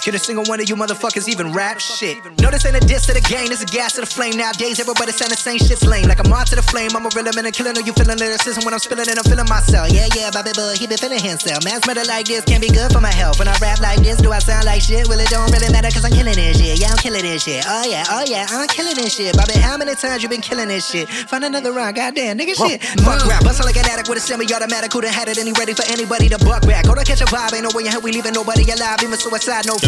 Can 0.00 0.14
a 0.14 0.18
single 0.18 0.44
one 0.48 0.60
of 0.60 0.68
you 0.68 0.76
motherfuckers 0.76 1.28
even 1.28 1.52
rap 1.52 1.78
shit? 1.78 2.24
No, 2.40 2.48
this 2.48 2.64
ain't 2.64 2.74
a 2.74 2.80
diss 2.80 3.04
to 3.04 3.12
the 3.12 3.20
game, 3.20 3.52
this 3.52 3.60
is 3.60 3.68
gas 3.68 3.92
to 3.94 4.00
the 4.00 4.08
flame. 4.08 4.32
Nowadays, 4.32 4.80
everybody 4.80 5.12
saying 5.12 5.28
the 5.28 5.36
same 5.36 5.60
shit's 5.60 5.84
lame. 5.84 6.08
Like 6.08 6.24
a 6.24 6.28
moth 6.28 6.48
to 6.50 6.56
the 6.56 6.64
flame, 6.64 6.88
I'm 6.96 7.04
a 7.04 7.12
real 7.12 7.28
man, 7.36 7.44
killing. 7.52 7.76
Are 7.76 7.84
you 7.84 7.92
feeling 7.92 8.16
lyricism 8.16 8.64
when 8.64 8.72
I'm 8.72 8.80
spilling 8.80 9.04
it? 9.04 9.20
I'm 9.20 9.28
feeling 9.28 9.44
myself. 9.44 9.92
Yeah, 9.92 10.08
yeah, 10.16 10.32
Bobby 10.32 10.56
Boy, 10.56 10.72
he 10.80 10.88
been 10.88 10.96
feeling 10.96 11.20
himself. 11.20 11.60
Man's 11.68 11.84
matter 11.84 12.04
like 12.08 12.24
this 12.24 12.48
can't 12.48 12.64
be 12.64 12.72
good 12.72 12.88
for 12.96 13.04
my 13.04 13.12
health. 13.12 13.36
When 13.36 13.44
I 13.44 13.52
rap 13.60 13.84
like 13.84 14.00
this, 14.00 14.24
do 14.24 14.32
I 14.32 14.40
sound 14.40 14.64
like 14.64 14.80
shit? 14.80 15.04
Well, 15.04 15.20
it 15.20 15.28
don't 15.28 15.52
really 15.52 15.68
matter 15.68 15.92
cause 15.92 16.08
I'm 16.08 16.16
killing 16.16 16.32
this 16.32 16.56
shit. 16.56 16.80
Yeah, 16.80 16.88
I'm 16.88 16.96
killing 16.96 17.20
this 17.20 17.44
shit. 17.44 17.60
Oh, 17.68 17.84
yeah, 17.84 18.08
oh, 18.08 18.24
yeah, 18.24 18.48
I'm 18.48 18.72
killing 18.72 18.96
this 18.96 19.12
shit. 19.20 19.36
Bobby, 19.36 19.60
how 19.60 19.76
many 19.76 19.92
times 20.00 20.24
you 20.24 20.32
been 20.32 20.40
killing 20.40 20.72
this 20.72 20.88
shit? 20.88 21.12
Find 21.28 21.44
another 21.44 21.76
rhyme, 21.76 21.92
goddamn, 21.92 22.40
nigga 22.40 22.56
shit. 22.56 22.80
Fuck 23.04 23.28
rap, 23.28 23.44
bustle 23.44 23.68
like 23.68 23.76
an 23.76 23.84
addict 23.84 24.08
with 24.08 24.16
a 24.16 24.24
semi-automatic. 24.24 24.96
Who 24.96 25.04
done 25.04 25.12
had 25.12 25.28
it 25.28 25.36
and 25.36 25.44
he 25.44 25.52
ready 25.60 25.76
for 25.76 25.84
anybody 25.92 26.32
to 26.32 26.38
buck 26.40 26.64
back? 26.64 26.88
Go 26.88 26.96
to 26.96 27.04
catch 27.04 27.20
a 27.20 27.28
vibe, 27.28 27.52
ain't 27.52 27.68
no 27.68 27.70
way 27.76 27.84
in 27.84 27.92
hell 27.92 28.00
we 28.00 28.12
leaving 28.12 28.32
nobody 28.32 28.64
alive. 28.72 29.04
Even 29.04 29.18
suicide, 29.18 29.68
no 29.68 29.76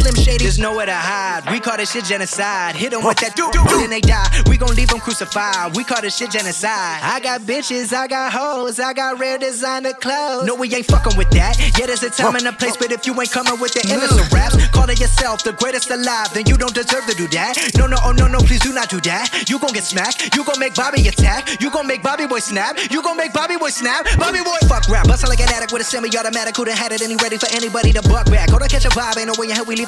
slim 0.00 0.14
shady. 0.14 0.44
There's 0.44 0.58
nowhere 0.58 0.86
to 0.86 0.94
hide. 0.94 1.50
We 1.50 1.60
call 1.60 1.76
this 1.76 1.92
shit 1.92 2.04
genocide. 2.04 2.74
Hit 2.74 2.90
them 2.90 3.04
with 3.04 3.18
that 3.18 3.36
do, 3.36 3.48
do, 3.52 3.62
then 3.78 3.90
they 3.90 4.00
die. 4.00 4.26
We 4.48 4.56
gon' 4.56 4.74
leave 4.74 4.88
them 4.88 5.00
crucified. 5.00 5.76
We 5.76 5.84
call 5.84 6.00
this 6.00 6.16
shit 6.16 6.30
genocide. 6.30 7.00
I 7.02 7.20
got 7.20 7.42
bitches, 7.42 7.92
I 7.92 8.08
got 8.08 8.32
hoes, 8.32 8.80
I 8.80 8.92
got 8.92 9.18
rare 9.18 9.38
designer 9.38 9.92
clothes. 9.92 10.46
No, 10.46 10.54
we 10.54 10.72
ain't 10.74 10.86
fucking 10.86 11.16
with 11.16 11.30
that. 11.30 11.58
Yeah, 11.78 11.86
there's 11.86 12.02
a 12.02 12.10
time 12.10 12.36
and 12.36 12.46
a 12.46 12.52
place, 12.52 12.76
but 12.76 12.90
if 12.92 13.06
you 13.06 13.12
ain't 13.20 13.30
coming 13.30 13.60
with 13.60 13.74
the 13.74 13.84
innocent 13.88 14.32
raps, 14.32 14.56
call 14.68 14.88
it 14.88 14.98
yourself 15.00 15.44
the 15.44 15.52
greatest 15.52 15.90
alive, 15.90 16.32
then 16.32 16.46
you 16.46 16.56
don't 16.56 16.74
deserve 16.74 17.04
to 17.06 17.14
do 17.14 17.28
that. 17.28 17.56
No, 17.76 17.86
no, 17.86 17.96
oh 18.04 18.12
no, 18.12 18.26
no, 18.26 18.38
please 18.38 18.60
do 18.60 18.72
not 18.72 18.88
do 18.88 19.00
that. 19.02 19.48
You 19.48 19.58
gon' 19.58 19.72
get 19.72 19.84
smacked. 19.84 20.34
You 20.34 20.44
gon' 20.44 20.58
make 20.58 20.74
Bobby 20.74 21.06
attack. 21.08 21.60
You 21.60 21.70
gon' 21.70 21.86
make 21.86 22.02
Bobby 22.02 22.26
boy 22.26 22.40
snap. 22.40 22.78
You 22.90 23.02
gon' 23.02 23.16
make 23.16 23.32
Bobby 23.32 23.56
boy 23.56 23.70
snap. 23.70 24.06
Bobby 24.16 24.40
boy 24.40 24.58
fuck 24.68 24.88
rap. 24.88 25.06
Bustin' 25.06 25.28
like 25.28 25.40
an 25.40 25.48
addict 25.52 25.72
with 25.72 25.82
a 25.82 25.84
semi-automatic. 25.84 26.56
Who 26.56 26.64
done 26.64 26.76
had 26.76 26.92
it 26.92 27.02
and 27.02 27.10
he 27.10 27.16
ready 27.16 27.36
for 27.36 27.48
anybody 27.52 27.92
to 27.92 28.02
buck 28.02 28.26
back. 28.26 28.50
Go 28.50 28.58
to 28.58 28.68
catch 28.68 28.84
a 28.84 28.90
vibe. 28.90 29.18
Ain't 29.18 29.26
no 29.26 29.34
way 29.38 29.48
in 29.48 29.56
hell 29.56 29.64
we 29.64 29.76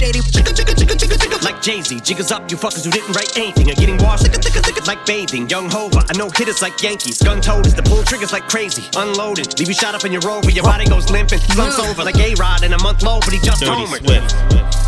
shady. 0.00 0.20
Chicken, 0.32 0.54
chicken, 0.56 0.76
chicken, 0.76 0.96
chicken, 0.96 1.18
chicken. 1.20 1.40
Like 1.44 1.60
Jay 1.60 1.80
Z, 1.82 2.00
jiggers 2.00 2.32
up, 2.32 2.50
you 2.50 2.56
fuckers 2.56 2.84
who 2.84 2.90
didn't 2.90 3.12
write 3.12 3.36
anything 3.36 3.70
are 3.70 3.76
getting 3.76 3.98
washed. 3.98 4.24
Like 4.86 5.04
bathing, 5.04 5.48
young 5.48 5.68
Hova, 5.70 6.02
I 6.08 6.16
know 6.16 6.30
hitters 6.30 6.62
like 6.62 6.80
Yankees. 6.82 7.22
Gun 7.22 7.40
toters, 7.40 7.74
the 7.74 7.82
pull 7.82 8.02
triggers 8.02 8.32
like 8.32 8.48
crazy. 8.48 8.84
Unloaded, 8.96 9.58
leave 9.58 9.68
you 9.68 9.74
shot 9.74 9.94
up 9.94 10.04
in 10.04 10.12
your 10.12 10.22
rover, 10.22 10.50
your 10.50 10.64
body 10.64 10.86
goes 10.86 11.10
limping. 11.10 11.38
Slumps 11.52 11.78
over 11.78 12.02
like 12.02 12.16
A 12.18 12.34
Rod 12.34 12.64
in 12.64 12.72
a 12.72 12.82
month 12.82 13.02
low, 13.02 13.20
but 13.20 13.32
he 13.32 13.38
just 13.40 13.60
Dirty 13.60 13.72
homered. 13.72 14.02
Swift. 14.02 14.32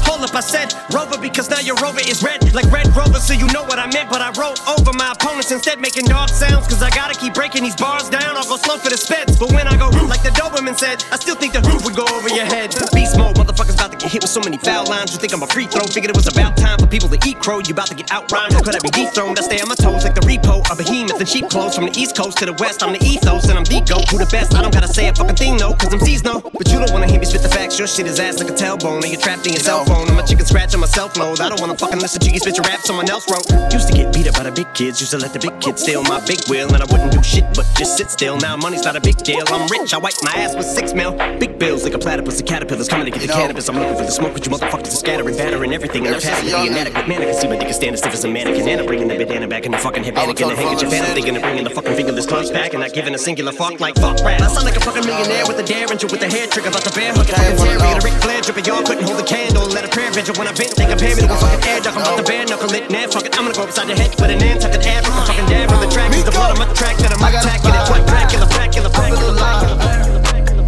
Hold 0.09 0.25
up, 0.25 0.35
I 0.35 0.41
said 0.41 0.75
Rover 0.93 1.19
because 1.21 1.49
now 1.49 1.61
your 1.61 1.77
Rover 1.77 2.01
is 2.01 2.23
red, 2.23 2.41
like 2.55 2.67
Red 2.73 2.89
Rover, 2.97 3.21
so 3.21 3.35
you 3.35 3.47
know 3.53 3.63
what 3.65 3.79
I 3.79 3.87
meant. 3.93 4.11
But 4.11 4.21
I 4.21 4.31
wrote 4.35 4.59
over 4.67 4.93
my 4.93 5.13
opponents 5.13 5.53
instead, 5.53 5.79
making 5.79 6.07
dog 6.07 6.29
sounds, 6.29 6.67
cause 6.67 6.83
I 6.83 6.91
gotta 6.91 7.15
keep 7.15 7.35
breaking 7.35 7.63
these 7.63 7.77
bars 7.77 8.09
down. 8.09 8.37
I'll 8.37 8.49
go 8.49 8.57
slow 8.57 8.79
for 8.79 8.91
the 8.91 8.99
speds, 8.99 9.39
but 9.39 9.53
when 9.53 9.69
I 9.69 9.77
go 9.77 9.89
like 10.09 10.23
the 10.23 10.35
Doberman 10.35 10.77
said, 10.79 11.05
I 11.13 11.17
still 11.17 11.37
think 11.37 11.53
the 11.53 11.61
roof 11.61 11.85
would 11.85 11.95
go 11.95 12.07
over 12.17 12.29
your 12.29 12.47
head. 12.47 12.75
Beast 12.93 13.17
mode, 13.17 13.37
motherfuckers 13.37 13.75
about 13.75 13.93
to 13.93 13.99
get 13.99 14.11
hit 14.11 14.23
with 14.23 14.31
so 14.31 14.41
many 14.41 14.59
foul 14.59 14.87
lines. 14.87 15.02
You 15.11 15.19
think 15.19 15.33
I'm 15.35 15.43
a 15.43 15.47
free 15.49 15.67
throw? 15.67 15.83
Figured 15.83 16.11
it 16.11 16.17
was 16.17 16.29
about 16.29 16.57
time 16.57 16.79
for 16.79 16.87
people 16.87 17.09
to 17.09 17.19
eat 17.27 17.41
crow. 17.41 17.59
You 17.59 17.75
about 17.75 17.89
to 17.89 17.95
get 17.95 18.07
outrhymed? 18.15 18.53
How 18.53 18.63
could 18.63 18.77
I 18.77 18.79
be 18.79 18.91
dethroned? 18.91 19.39
I 19.39 19.43
stay 19.43 19.61
on 19.61 19.69
my 19.69 19.75
toes 19.75 20.05
like 20.05 20.15
the 20.15 20.21
repo, 20.23 20.63
a 20.71 20.77
behemoth 20.77 21.19
in 21.19 21.27
cheap 21.27 21.51
clothes 21.51 21.75
from 21.75 21.87
the 21.87 21.95
east 21.99 22.17
coast 22.17 22.39
to 22.39 22.47
the 22.47 22.55
west. 22.63 22.83
I'm 22.85 22.93
the 22.93 23.03
ethos 23.03 23.49
and 23.49 23.59
I'm 23.59 23.65
the 23.65 23.83
goat. 23.83 24.07
Who 24.11 24.19
the 24.19 24.31
best? 24.31 24.55
I 24.55 24.63
don't 24.63 24.73
gotta 24.73 24.87
say 24.87 25.09
a 25.09 25.15
fucking 25.15 25.35
thing 25.35 25.57
though, 25.57 25.75
cause 25.75 25.93
I'm 25.93 25.99
C's 25.99 26.23
no. 26.23 26.39
But 26.41 26.71
you 26.71 26.79
don't 26.79 26.93
wanna 26.93 27.11
hear 27.11 27.19
me 27.19 27.27
spit 27.27 27.43
the 27.43 27.49
facts. 27.49 27.79
Your 27.79 27.89
shit 27.89 28.07
is 28.07 28.21
ass 28.21 28.39
like 28.39 28.49
a 28.49 28.55
tailbone, 28.55 29.03
and 29.03 29.11
you're 29.11 29.21
trapped 29.21 29.47
in 29.47 29.55
your 29.55 29.63
cell 29.67 29.85
phone. 29.85 30.07
I'm 30.07 30.19
a 30.19 30.27
chicken 30.27 30.47
scratch 30.47 30.73
on 30.75 30.81
my 30.81 30.87
self 30.87 31.17
load. 31.17 31.41
I 31.41 31.49
don't 31.49 31.61
wanna 31.61 31.77
fucking 31.77 31.99
listen 31.99 32.21
to 32.23 32.31
you 32.31 32.39
spit 32.39 32.57
your 32.57 32.65
rap 32.71 32.87
someone 32.87 33.11
else 33.11 33.27
wrote. 33.27 33.43
Used 33.75 33.89
to 33.91 33.95
get 33.95 34.15
beat 34.15 34.29
up 34.29 34.39
by 34.39 34.45
the 34.45 34.53
big 34.53 34.73
kids, 34.73 35.01
used 35.03 35.11
to 35.13 35.19
let 35.19 35.33
the 35.33 35.43
big 35.43 35.59
kids 35.61 35.83
steal 35.83 36.05
my 36.05 36.23
big 36.31 36.39
wheel, 36.47 36.71
and 36.73 36.79
I 36.79 36.87
wouldn't 36.87 37.11
do 37.11 37.23
shit 37.23 37.43
but 37.59 37.67
just 37.75 37.97
sit 37.99 38.11
still. 38.11 38.39
Now 38.39 38.57
money's 38.57 38.85
not 38.85 38.95
a 38.95 39.01
big 39.01 39.19
deal. 39.19 39.43
I'm 39.49 39.67
rich, 39.67 39.95
I 39.95 39.99
wipe 39.99 40.15
my 40.23 40.33
ass 40.39 40.55
with 40.55 40.67
six 40.67 40.95
mil. 40.95 41.13
Big 41.43 41.59
bills 41.59 41.83
like 41.83 41.95
a 41.95 41.99
platypus, 41.99 42.39
the 42.39 42.47
caterpillars 42.47 42.89
coming 42.89 43.11
to 43.11 43.11
get 43.11 43.27
the 43.27 43.33
cannabis. 43.33 43.69
I'm 43.69 43.77
looking 43.77 43.97
for 43.97 44.07
the 44.07 44.15
smoke, 44.15 44.33
but 44.33 44.47
you 44.47 44.53
motherfuckers 44.53 44.92
are 44.93 44.97
scattering, 44.97 45.37
battering 45.37 45.73
everything. 45.73 46.07
And 46.07 46.15
I'm 46.17 46.21
passing 46.21 46.51
to 46.51 46.63
be 46.63 46.71
man. 46.71 46.87
I 46.87 47.03
can 47.03 47.35
see 47.35 47.49
my 47.49 47.57
dick 47.57 47.69
is 47.69 47.77
standing 47.77 47.97
stiff 47.97 48.13
as 48.13 48.25
a 48.25 48.29
mannequin, 48.29 48.69
and 48.69 48.81
I'm 48.81 48.87
bringing 48.87 49.09
the 49.09 49.17
bandana 49.17 49.49
back 49.49 49.65
in 49.65 49.73
the 49.73 49.79
fucking 49.79 50.05
hip 50.05 50.17
and 50.17 50.39
a 50.39 50.57
handkerchief, 50.57 50.93
and 50.93 51.07
I'm 51.07 51.15
thinking 51.15 51.37
of 51.37 51.43
bringing 51.43 51.65
the 51.65 51.71
fucking 51.71 51.95
fingerless 51.95 52.27
gloves 52.27 52.51
back, 52.51 52.73
and 52.75 52.83
not 52.83 52.93
giving 52.93 53.15
a 53.15 53.19
singular 53.19 53.53
fuck 53.53 53.81
like 53.81 53.97
fuck 53.97 54.21
rap. 54.25 54.41
I 54.41 54.49
sound 54.49 54.65
like 54.65 54.77
a 54.77 54.81
fucking 54.81 55.05
millionaire 55.07 55.47
with 55.47 55.59
a 55.59 55.67
derringer 55.67 56.07
with 56.07 56.23
a 56.23 56.29
hair 56.29 56.47
trigger, 56.47 56.69
about 56.69 56.85
the 56.85 56.93
bear 56.93 57.13
hooking 57.13 57.35
fucking 57.35 57.57
Terry 57.57 57.81
and 57.81 57.99
a 57.99 58.05
Ric 58.05 58.17
Flair 58.23 58.41
dripping. 58.43 58.65
Y'all 58.65 58.83
couldn't 58.83 59.05
hold 59.05 59.21
a 59.21 59.27
candle, 59.27 59.67
let 59.73 59.85
a 59.85 59.89
prayer 59.89 60.11
vigil 60.13 60.35
when 60.37 60.49
I 60.49 60.55
bent. 60.55 60.77
They 60.77 60.87
compare 60.87 61.15
me 61.17 61.23
to 61.25 61.33
a 61.33 61.37
fucking 61.37 61.63
air 61.69 61.81
duck. 61.81 61.97
I'm 61.97 62.03
about 62.03 62.19
to 62.19 62.25
bare 62.25 62.45
knuckle 62.47 62.73
it, 62.75 62.91
now 62.91 63.07
fuck 63.09 63.27
it. 63.27 63.33
I'm 63.39 63.45
gonna 63.49 63.57
go 63.57 63.65
upside 63.65 63.89
your 63.89 63.97
head 63.97 64.11
with 64.19 64.31
an 64.31 64.39
Nantucket 64.39 64.87
ab. 64.87 65.05
I'm 65.07 65.13
fucking 65.27 65.47
dab 65.47 65.71
from 65.71 65.81
the 65.81 65.91
track. 65.91 66.13
Use 66.13 66.25
the 66.25 66.35
blood 66.35 66.53
on 66.53 66.59
my 66.59 66.69
track 66.75 66.97
that 66.99 67.13
I'm 67.15 67.23
attacking. 67.23 67.73
It's 67.73 67.91
what 67.91 68.03
Dracula, 68.07 68.47
Dracula, 68.51 68.89
Dracula. 68.91 69.93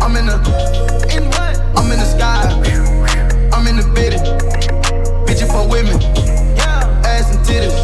I'm 0.01 0.17
in 0.17 0.27
the 0.27 0.39
in 1.13 1.25
what? 1.29 1.55
I'm 1.77 1.91
in 1.93 1.99
the 1.99 2.09
sky. 2.09 2.64
Bitchin' 5.55 5.63
for 5.63 5.69
women. 5.69 6.01
Yeah. 6.57 7.03
Ass 7.05 7.35
and 7.35 7.45
titties. 7.47 7.75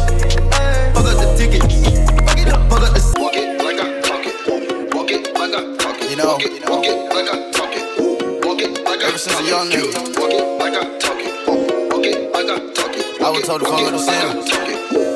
Fuck 0.93 1.05
up 1.05 1.17
the 1.17 1.35
tickets. 1.37 1.89
Fuck 2.21 2.37
it 2.37 2.47
up. 2.49 2.69
Fuck 2.69 2.81
up 2.83 2.93
the 2.93 3.19
walk 3.19 3.35
it 3.35 3.57
like 3.63 3.79
I 3.79 4.01
talk 4.01 4.25
it. 4.25 4.93
Walk 4.93 5.11
it 5.11 5.33
like 5.33 5.53
I 5.53 5.77
talk 5.77 6.01
it. 6.01 6.09
You 6.09 6.17
know. 6.17 6.25
Walk 6.25 6.43
it, 6.43 6.69
walk 6.69 6.85
it 6.85 6.97
like 7.13 7.29
I 7.29 7.51
talk 7.51 7.71
it. 7.73 8.45
Walk 8.45 8.61
it 8.61 8.83
like 8.83 8.99
I 8.99 9.07
Ever 9.07 9.17
since 9.17 9.39
a 9.39 9.43
young 9.43 9.69
nigga. 9.69 9.93
Walk 10.19 10.31
it 10.31 10.59
like 10.59 10.73
I 10.73 10.97
talk 10.99 11.17
it. 11.19 11.91
Walk 11.91 12.05
it 12.05 12.31
like 12.31 12.45
I 12.45 12.73
talk 12.73 12.97
it. 12.97 13.21
I 13.21 13.29
was 13.29 13.43
told 13.43 13.61
to 13.61 13.67
follow 13.67 13.91
the 13.91 13.99
sound. 13.99 15.10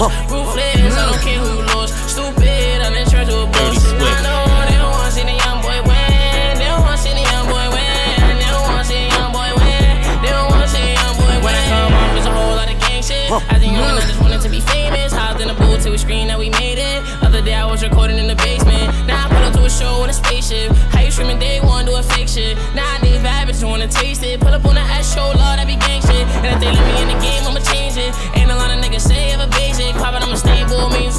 我 0.00 0.08
不 0.28 0.49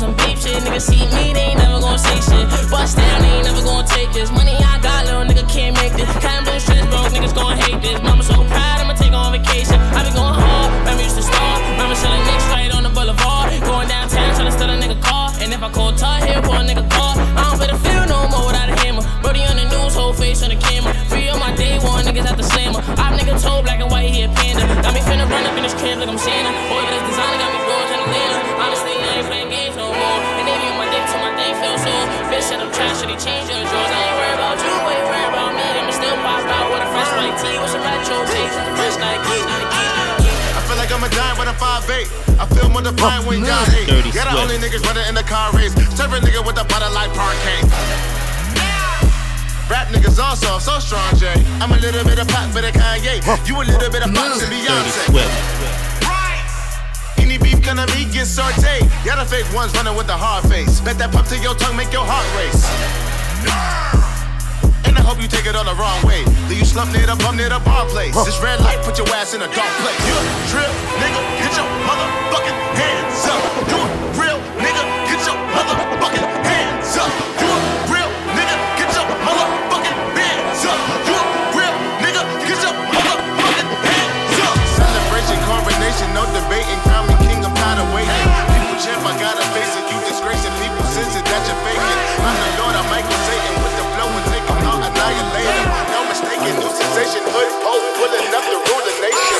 some 0.01 0.17
beef 0.17 0.41
shit. 0.41 0.57
Niggas 0.65 0.89
see 0.89 1.05
me, 1.13 1.29
they 1.29 1.53
ain't 1.53 1.61
never 1.61 1.77
gonna 1.79 2.01
say 2.01 2.17
shit. 2.25 2.49
Bust 2.73 2.97
down, 2.97 3.21
they 3.21 3.37
ain't 3.37 3.45
never 3.45 3.61
gonna 3.61 3.85
take 3.85 4.09
this. 4.11 4.33
Money 4.33 4.57
I 4.57 4.81
got, 4.81 5.05
little 5.05 5.21
nigga 5.29 5.45
can't 5.45 5.77
make 5.77 5.93
this. 5.93 6.09
Kind 6.17 6.41
blue 6.41 6.57
stress, 6.57 6.81
broke 6.89 7.13
niggas 7.13 7.35
gon' 7.37 7.53
hate 7.61 7.79
this. 7.85 8.01
Mama 8.01 8.23
so 8.25 8.41
proud, 8.49 8.81
I'ma 8.81 8.97
take 8.97 9.13
on 9.13 9.29
vacation. 9.29 9.77
I 9.93 10.01
be 10.01 10.09
going 10.09 10.33
hard, 10.33 10.73
remember 10.81 11.05
used 11.05 11.21
to 11.21 11.25
star. 11.29 11.53
Remember 11.77 11.93
selling 11.93 12.25
nicks 12.25 12.47
right 12.49 12.73
on 12.73 12.81
the 12.81 12.89
boulevard. 12.89 13.53
Going 13.61 13.87
downtown, 13.87 14.33
tryna 14.33 14.53
steal 14.57 14.73
a 14.73 14.77
nigga 14.81 14.97
car. 15.05 15.29
And 15.37 15.53
if 15.53 15.61
I 15.61 15.69
call 15.69 15.93
Tar 15.93 16.17
here 16.25 16.41
for 16.41 16.57
a 16.57 16.65
nigga 16.65 16.85
car, 16.89 17.13
I 17.37 17.53
don't 17.53 17.61
the 17.61 17.77
field 17.85 18.09
no 18.09 18.25
more 18.33 18.49
without 18.49 18.73
a 18.73 18.75
hammer. 18.81 19.05
Brody 19.21 19.45
on 19.45 19.53
the 19.53 19.69
news, 19.69 19.93
whole 19.93 20.17
face 20.17 20.41
on 20.41 20.49
the 20.49 20.57
camera. 20.57 20.97
Free 21.13 21.29
on 21.29 21.37
my 21.37 21.53
day 21.53 21.77
one, 21.77 22.01
niggas 22.09 22.25
at 22.25 22.37
the 22.41 22.43
slammer. 22.43 22.81
I'm 22.97 23.13
nigga 23.21 23.37
told 23.37 23.69
black 23.69 23.77
and 23.77 23.91
white, 23.93 24.09
he 24.09 24.25
a 24.25 24.29
panda. 24.33 24.65
Got 24.81 24.97
me 24.97 25.01
finna 25.05 25.29
run 25.29 25.45
up 25.45 25.53
in 25.53 25.61
this 25.61 25.77
crib 25.77 26.01
like 26.01 26.09
I'm 26.09 26.17
Santa. 26.17 26.49
Boy, 26.73 26.81
this 26.89 27.20
change 33.21 33.53
your 33.53 33.61
drawers? 33.69 33.93
I 33.93 34.01
ain't 34.01 34.17
worried 34.17 34.37
about 34.41 34.57
you, 34.57 34.73
ain't 34.73 35.05
worried 35.05 35.29
about 35.29 35.53
me. 35.53 35.61
Them 35.61 35.87
still 35.93 36.17
pop 36.25 36.41
out 36.41 36.67
with 36.73 36.81
a 36.81 36.89
fresh 36.89 37.11
white 37.13 37.37
tee 37.37 37.57
with 37.61 37.69
some 37.69 37.85
retro 37.85 38.17
beats. 38.33 38.55
Fresh 38.73 38.97
Nike. 38.97 39.37
I 40.57 40.59
feel 40.65 40.77
like 40.81 40.89
I'm 40.89 41.05
a 41.05 41.09
giant 41.13 41.37
when 41.37 41.47
I'm 41.47 41.57
5'8. 41.61 42.09
I 42.41 42.45
feel 42.49 42.69
more 42.73 42.81
defiant 42.81 43.29
when 43.29 43.45
y'all 43.45 43.61
hate. 43.69 43.85
Dirty 43.85 44.09
You're 44.09 44.25
the 44.25 44.41
only 44.41 44.57
niggas 44.57 44.81
running 44.89 45.05
in 45.05 45.13
the 45.13 45.21
car 45.21 45.53
race. 45.53 45.73
Serve 45.93 46.17
a 46.17 46.19
nigga 46.19 46.41
with 46.41 46.57
a 46.57 46.65
butter 46.65 46.89
like 46.89 47.13
parquet. 47.13 47.61
Rap 49.69 49.87
niggas 49.93 50.17
all 50.17 50.35
soft, 50.35 50.65
so 50.65 50.81
strong, 50.81 51.15
Jay. 51.15 51.37
I'm 51.61 51.71
a 51.71 51.77
little 51.77 52.03
bit 52.03 52.17
of 52.19 52.27
pop, 52.27 52.51
bit 52.53 52.65
of 52.65 52.73
Kanye. 52.73 53.21
You 53.47 53.61
a 53.61 53.63
little 53.63 53.91
bit 53.93 54.01
of 54.01 54.11
pop 54.17 54.33
and 54.33 54.49
Beyonce. 54.49 55.13
Any 57.21 57.37
beef 57.37 57.61
gonna 57.63 57.85
me 57.93 58.03
get 58.09 58.25
sauteed. 58.25 58.83
Y'all 59.05 59.15
the 59.15 59.29
fake 59.29 59.47
ones 59.53 59.71
running 59.77 59.95
with 59.95 60.07
the 60.07 60.17
hard 60.17 60.43
face. 60.49 60.81
Bet 60.81 60.97
that 60.97 61.13
pop 61.13 61.27
to 61.27 61.37
your 61.37 61.53
tongue 61.55 61.77
make 61.77 61.93
your 61.93 62.03
heart 62.03 62.25
race. 62.35 63.10
And 64.85 64.93
I 64.97 65.01
hope 65.01 65.21
you 65.21 65.27
take 65.27 65.45
it 65.45 65.55
all 65.55 65.65
the 65.65 65.75
wrong 65.75 66.01
way. 66.05 66.25
Leave 66.49 66.59
you 66.59 66.65
slump 66.65 66.91
near 66.93 67.05
the 67.05 67.15
bum 67.23 67.37
near 67.37 67.49
the 67.49 67.59
bar 67.63 67.85
place. 67.87 68.15
This 68.25 68.37
red 68.41 68.59
light 68.61 68.81
put 68.83 68.97
your 68.97 69.07
ass 69.15 69.33
in 69.33 69.41
a 69.41 69.49
dark 69.49 69.73
place. 69.81 69.99
You 70.05 70.13
a 70.13 70.23
real 70.53 70.73
nigga, 71.01 71.21
get 71.41 71.53
your 71.57 71.69
motherfucking 71.87 72.59
hands 72.77 73.23
up. 73.25 73.41
You 73.71 73.77
a 73.79 73.87
real 74.19 74.39
nigga, 74.61 74.83
get 75.09 75.21
your 75.25 75.37
motherfucking 75.55 76.27
hands 76.45 76.93
up. 76.97 77.11
You 77.41 77.47
a 77.49 77.59
real 77.89 78.09
nigga, 78.37 78.55
get 78.77 78.89
your 78.93 79.07
motherfucking 79.25 79.97
hands 80.17 80.61
up. 80.67 80.79
You 81.07 81.15
a 81.15 81.23
real 81.55 81.75
nigga, 82.03 82.21
get 82.45 82.59
your 82.61 82.75
motherfucking 82.93 83.69
hands 83.89 84.37
up. 84.45 84.55
Celebration, 84.77 85.37
coronation, 85.49 86.07
no 86.13 86.23
debating. 86.35 86.90
That 91.31 91.43
you're 91.47 91.61
faking. 91.63 91.99
I'm 92.27 92.35
the 92.43 92.49
Lord, 92.59 92.75
I'm 92.75 92.87
Michael 92.91 93.19
Satan 93.23 93.55
with 93.63 93.75
the 93.79 93.85
flow 93.95 94.09
and 94.19 94.25
take 94.35 94.45
'em 94.51 94.59
out, 94.67 94.81
annihilate 94.83 95.47
'em. 95.47 95.67
No 95.95 95.99
mistaking, 96.11 96.55
new 96.59 96.71
sensation, 96.75 97.23
hood 97.33 97.51
pole, 97.63 97.83
pulling 97.97 98.35
up 98.35 98.45
to 98.51 98.57
rule 98.67 98.83
the 98.87 98.93
nation. 98.99 99.39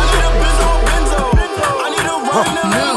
I 0.00 0.02
need 0.10 0.24
a 0.28 0.32
benzo, 0.40 0.68
benzo. 0.88 1.20
I 1.84 1.88
need 1.92 2.06
a 2.08 2.16
ride 2.28 2.89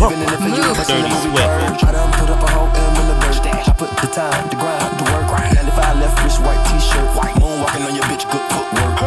surge. 0.00 0.12
Even 0.12 0.24
in 0.24 0.30
the 0.32 0.38
for 0.40 0.48
you, 0.48 0.62
never 0.62 0.84
seen 0.84 1.02
the 1.02 1.08
Dirty 1.08 1.14
movie 1.14 1.30
Swift. 1.30 1.44
Verge. 1.44 1.84
I 1.84 1.92
done 1.92 2.12
put 2.16 2.30
up 2.30 2.42
a 2.42 2.48
whole 2.50 2.70
M 2.72 2.96
in 3.00 3.06
the 3.10 3.16
dirt. 3.20 3.68
I 3.68 3.72
put 3.76 3.90
the 4.00 4.08
time, 4.08 4.48
the 4.48 4.56
grind, 4.56 4.98
the 4.98 5.04
work. 5.12 5.28
95 5.28 6.00
left 6.00 6.16
wrist, 6.24 6.40
white 6.40 6.62
t-shirt. 6.68 7.08
Moonwalking 7.40 7.84
on 7.84 7.94
your 7.94 8.04
bitch, 8.04 8.24
good 8.30 8.44
footwork. 8.52 8.99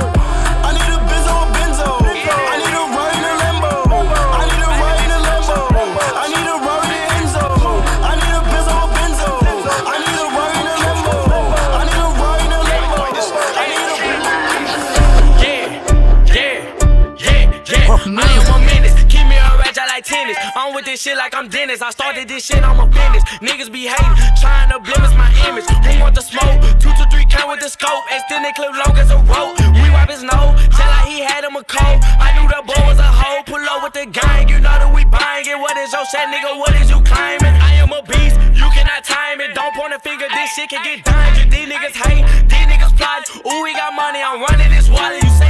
Shit 21.03 21.17
like 21.19 21.35
I'm 21.35 21.51
Dennis. 21.51 21.81
I 21.83 21.91
started 21.91 22.31
this 22.31 22.47
shit, 22.47 22.63
I'm 22.63 22.79
a 22.79 22.87
business. 22.87 23.27
Niggas 23.43 23.67
be 23.67 23.83
hating, 23.91 24.15
trying 24.39 24.71
to 24.71 24.79
blemish 24.79 25.11
my 25.19 25.27
image. 25.51 25.67
Who 25.67 25.99
want 25.99 26.15
the 26.15 26.23
smoke? 26.23 26.55
Two 26.79 26.95
to 26.95 27.03
three 27.11 27.27
count 27.27 27.51
with 27.51 27.59
the 27.59 27.67
scope. 27.67 28.07
Extended 28.07 28.55
clip 28.55 28.71
long 28.71 28.95
as 28.95 29.11
a 29.11 29.19
rope. 29.27 29.59
We 29.83 29.91
wipe 29.91 30.07
his 30.07 30.23
nose, 30.23 30.55
tell 30.71 30.87
like 30.95 31.11
he 31.11 31.19
had 31.19 31.43
him 31.43 31.59
a 31.59 31.63
cold. 31.67 31.99
I 32.23 32.31
knew 32.39 32.47
the 32.47 32.63
boy 32.63 32.79
was 32.87 33.03
a 33.03 33.11
hoe. 33.19 33.43
Pull 33.43 33.59
up 33.59 33.83
with 33.83 33.99
the 33.99 34.07
gang, 34.07 34.47
you 34.47 34.63
know 34.63 34.71
that 34.79 34.87
we 34.95 35.03
buying 35.03 35.43
it. 35.43 35.59
What 35.59 35.75
is 35.75 35.91
your 35.91 36.07
set, 36.07 36.31
nigga? 36.31 36.55
What 36.55 36.71
is 36.79 36.87
you 36.87 37.03
claiming? 37.03 37.51
I 37.51 37.83
am 37.83 37.91
a 37.91 37.99
beast, 38.07 38.39
you 38.55 38.67
cannot 38.71 39.03
time 39.03 39.43
it. 39.43 39.51
Don't 39.51 39.75
point 39.75 39.91
a 39.91 39.99
finger, 39.99 40.31
this 40.31 40.55
shit 40.55 40.71
can 40.71 40.79
get 40.87 41.03
dangerous. 41.03 41.51
These 41.51 41.67
niggas 41.67 41.99
hate, 41.99 42.23
these 42.47 42.67
niggas 42.71 42.95
plot. 42.95 43.27
Ooh, 43.43 43.59
we 43.59 43.75
got 43.75 43.91
money, 43.91 44.23
I'm 44.23 44.39
running 44.39 44.71
this 44.71 44.87
wallet. 44.87 45.19
You 45.19 45.42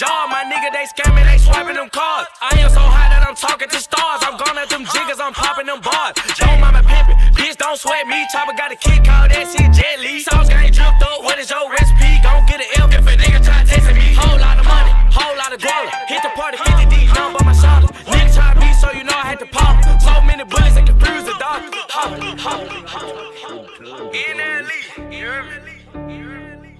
yard, 0.00 0.30
my 0.30 0.46
nigga, 0.46 0.70
they 0.70 0.86
scamming, 0.86 1.26
they 1.26 1.38
swiping 1.38 1.74
them 1.74 1.90
cards. 1.90 2.30
I 2.40 2.54
am 2.62 2.70
so 2.70 2.80
high 2.80 3.10
that 3.10 3.26
I'm 3.26 3.34
talking 3.34 3.68
to 3.68 3.80
stars. 3.82 4.22
I'm 4.22 4.38
gone 4.38 4.54
at 4.54 4.70
them 4.70 4.86
jiggers, 4.86 5.18
I'm 5.18 5.34
popping 5.34 5.66
them 5.66 5.82
bars. 5.82 6.14
Don't 6.38 6.60
mama 6.62 6.86
pimpin', 6.86 7.18
bitch, 7.34 7.58
don't 7.58 7.78
sweat 7.78 8.06
me. 8.06 8.22
Chopper 8.30 8.54
got 8.54 8.70
a 8.70 8.78
kick, 8.78 9.02
call 9.02 9.26
that 9.26 9.44
shit 9.50 9.66
Jet 9.74 9.98
Li. 9.98 10.22
Sauce 10.22 10.48
gang 10.48 10.70
dripped 10.70 11.02
up, 11.02 11.26
what 11.26 11.38
is 11.38 11.50
your 11.50 11.66
recipe? 11.70 12.10
Gon' 12.22 12.46
get 12.46 12.62
an 12.62 12.70
L 12.78 12.86
if 12.94 13.02
a 13.02 13.14
nigga 13.18 13.42
try 13.42 13.64
testing 13.66 13.98
me. 13.98 14.14
Whole 14.14 14.38
lot 14.38 14.58
of 14.58 14.66
money, 14.66 14.92
whole 15.10 15.34
lot 15.34 15.50
of 15.50 15.58
guala. 15.58 15.90
Hit 16.06 16.22
the 16.22 16.30
party, 16.38 16.58
50 16.62 16.86
D, 16.86 16.94
none 17.18 17.34
but 17.34 17.42
my 17.42 17.54
shoulders. 17.54 17.90
Nigga 18.06 18.30
try 18.34 18.54
me, 18.54 18.70
so 18.78 18.94
you 18.94 19.02
know 19.02 19.18
I 19.18 19.34
had 19.34 19.42
to 19.42 19.48
pop. 19.50 19.82
So 19.98 20.14
many 20.22 20.46
bullets 20.46 20.78
that 20.78 20.86
confuse 20.86 21.26
the 21.26 21.34
doctor. 21.42 21.74
Ha, 21.90 22.04
ha, 22.38 22.54
ha. 22.86 23.02
In 24.14 24.36
that 24.38 24.62
league, 24.62 25.10
you 25.10 25.26
hear 25.26 25.42
me? 25.66 25.77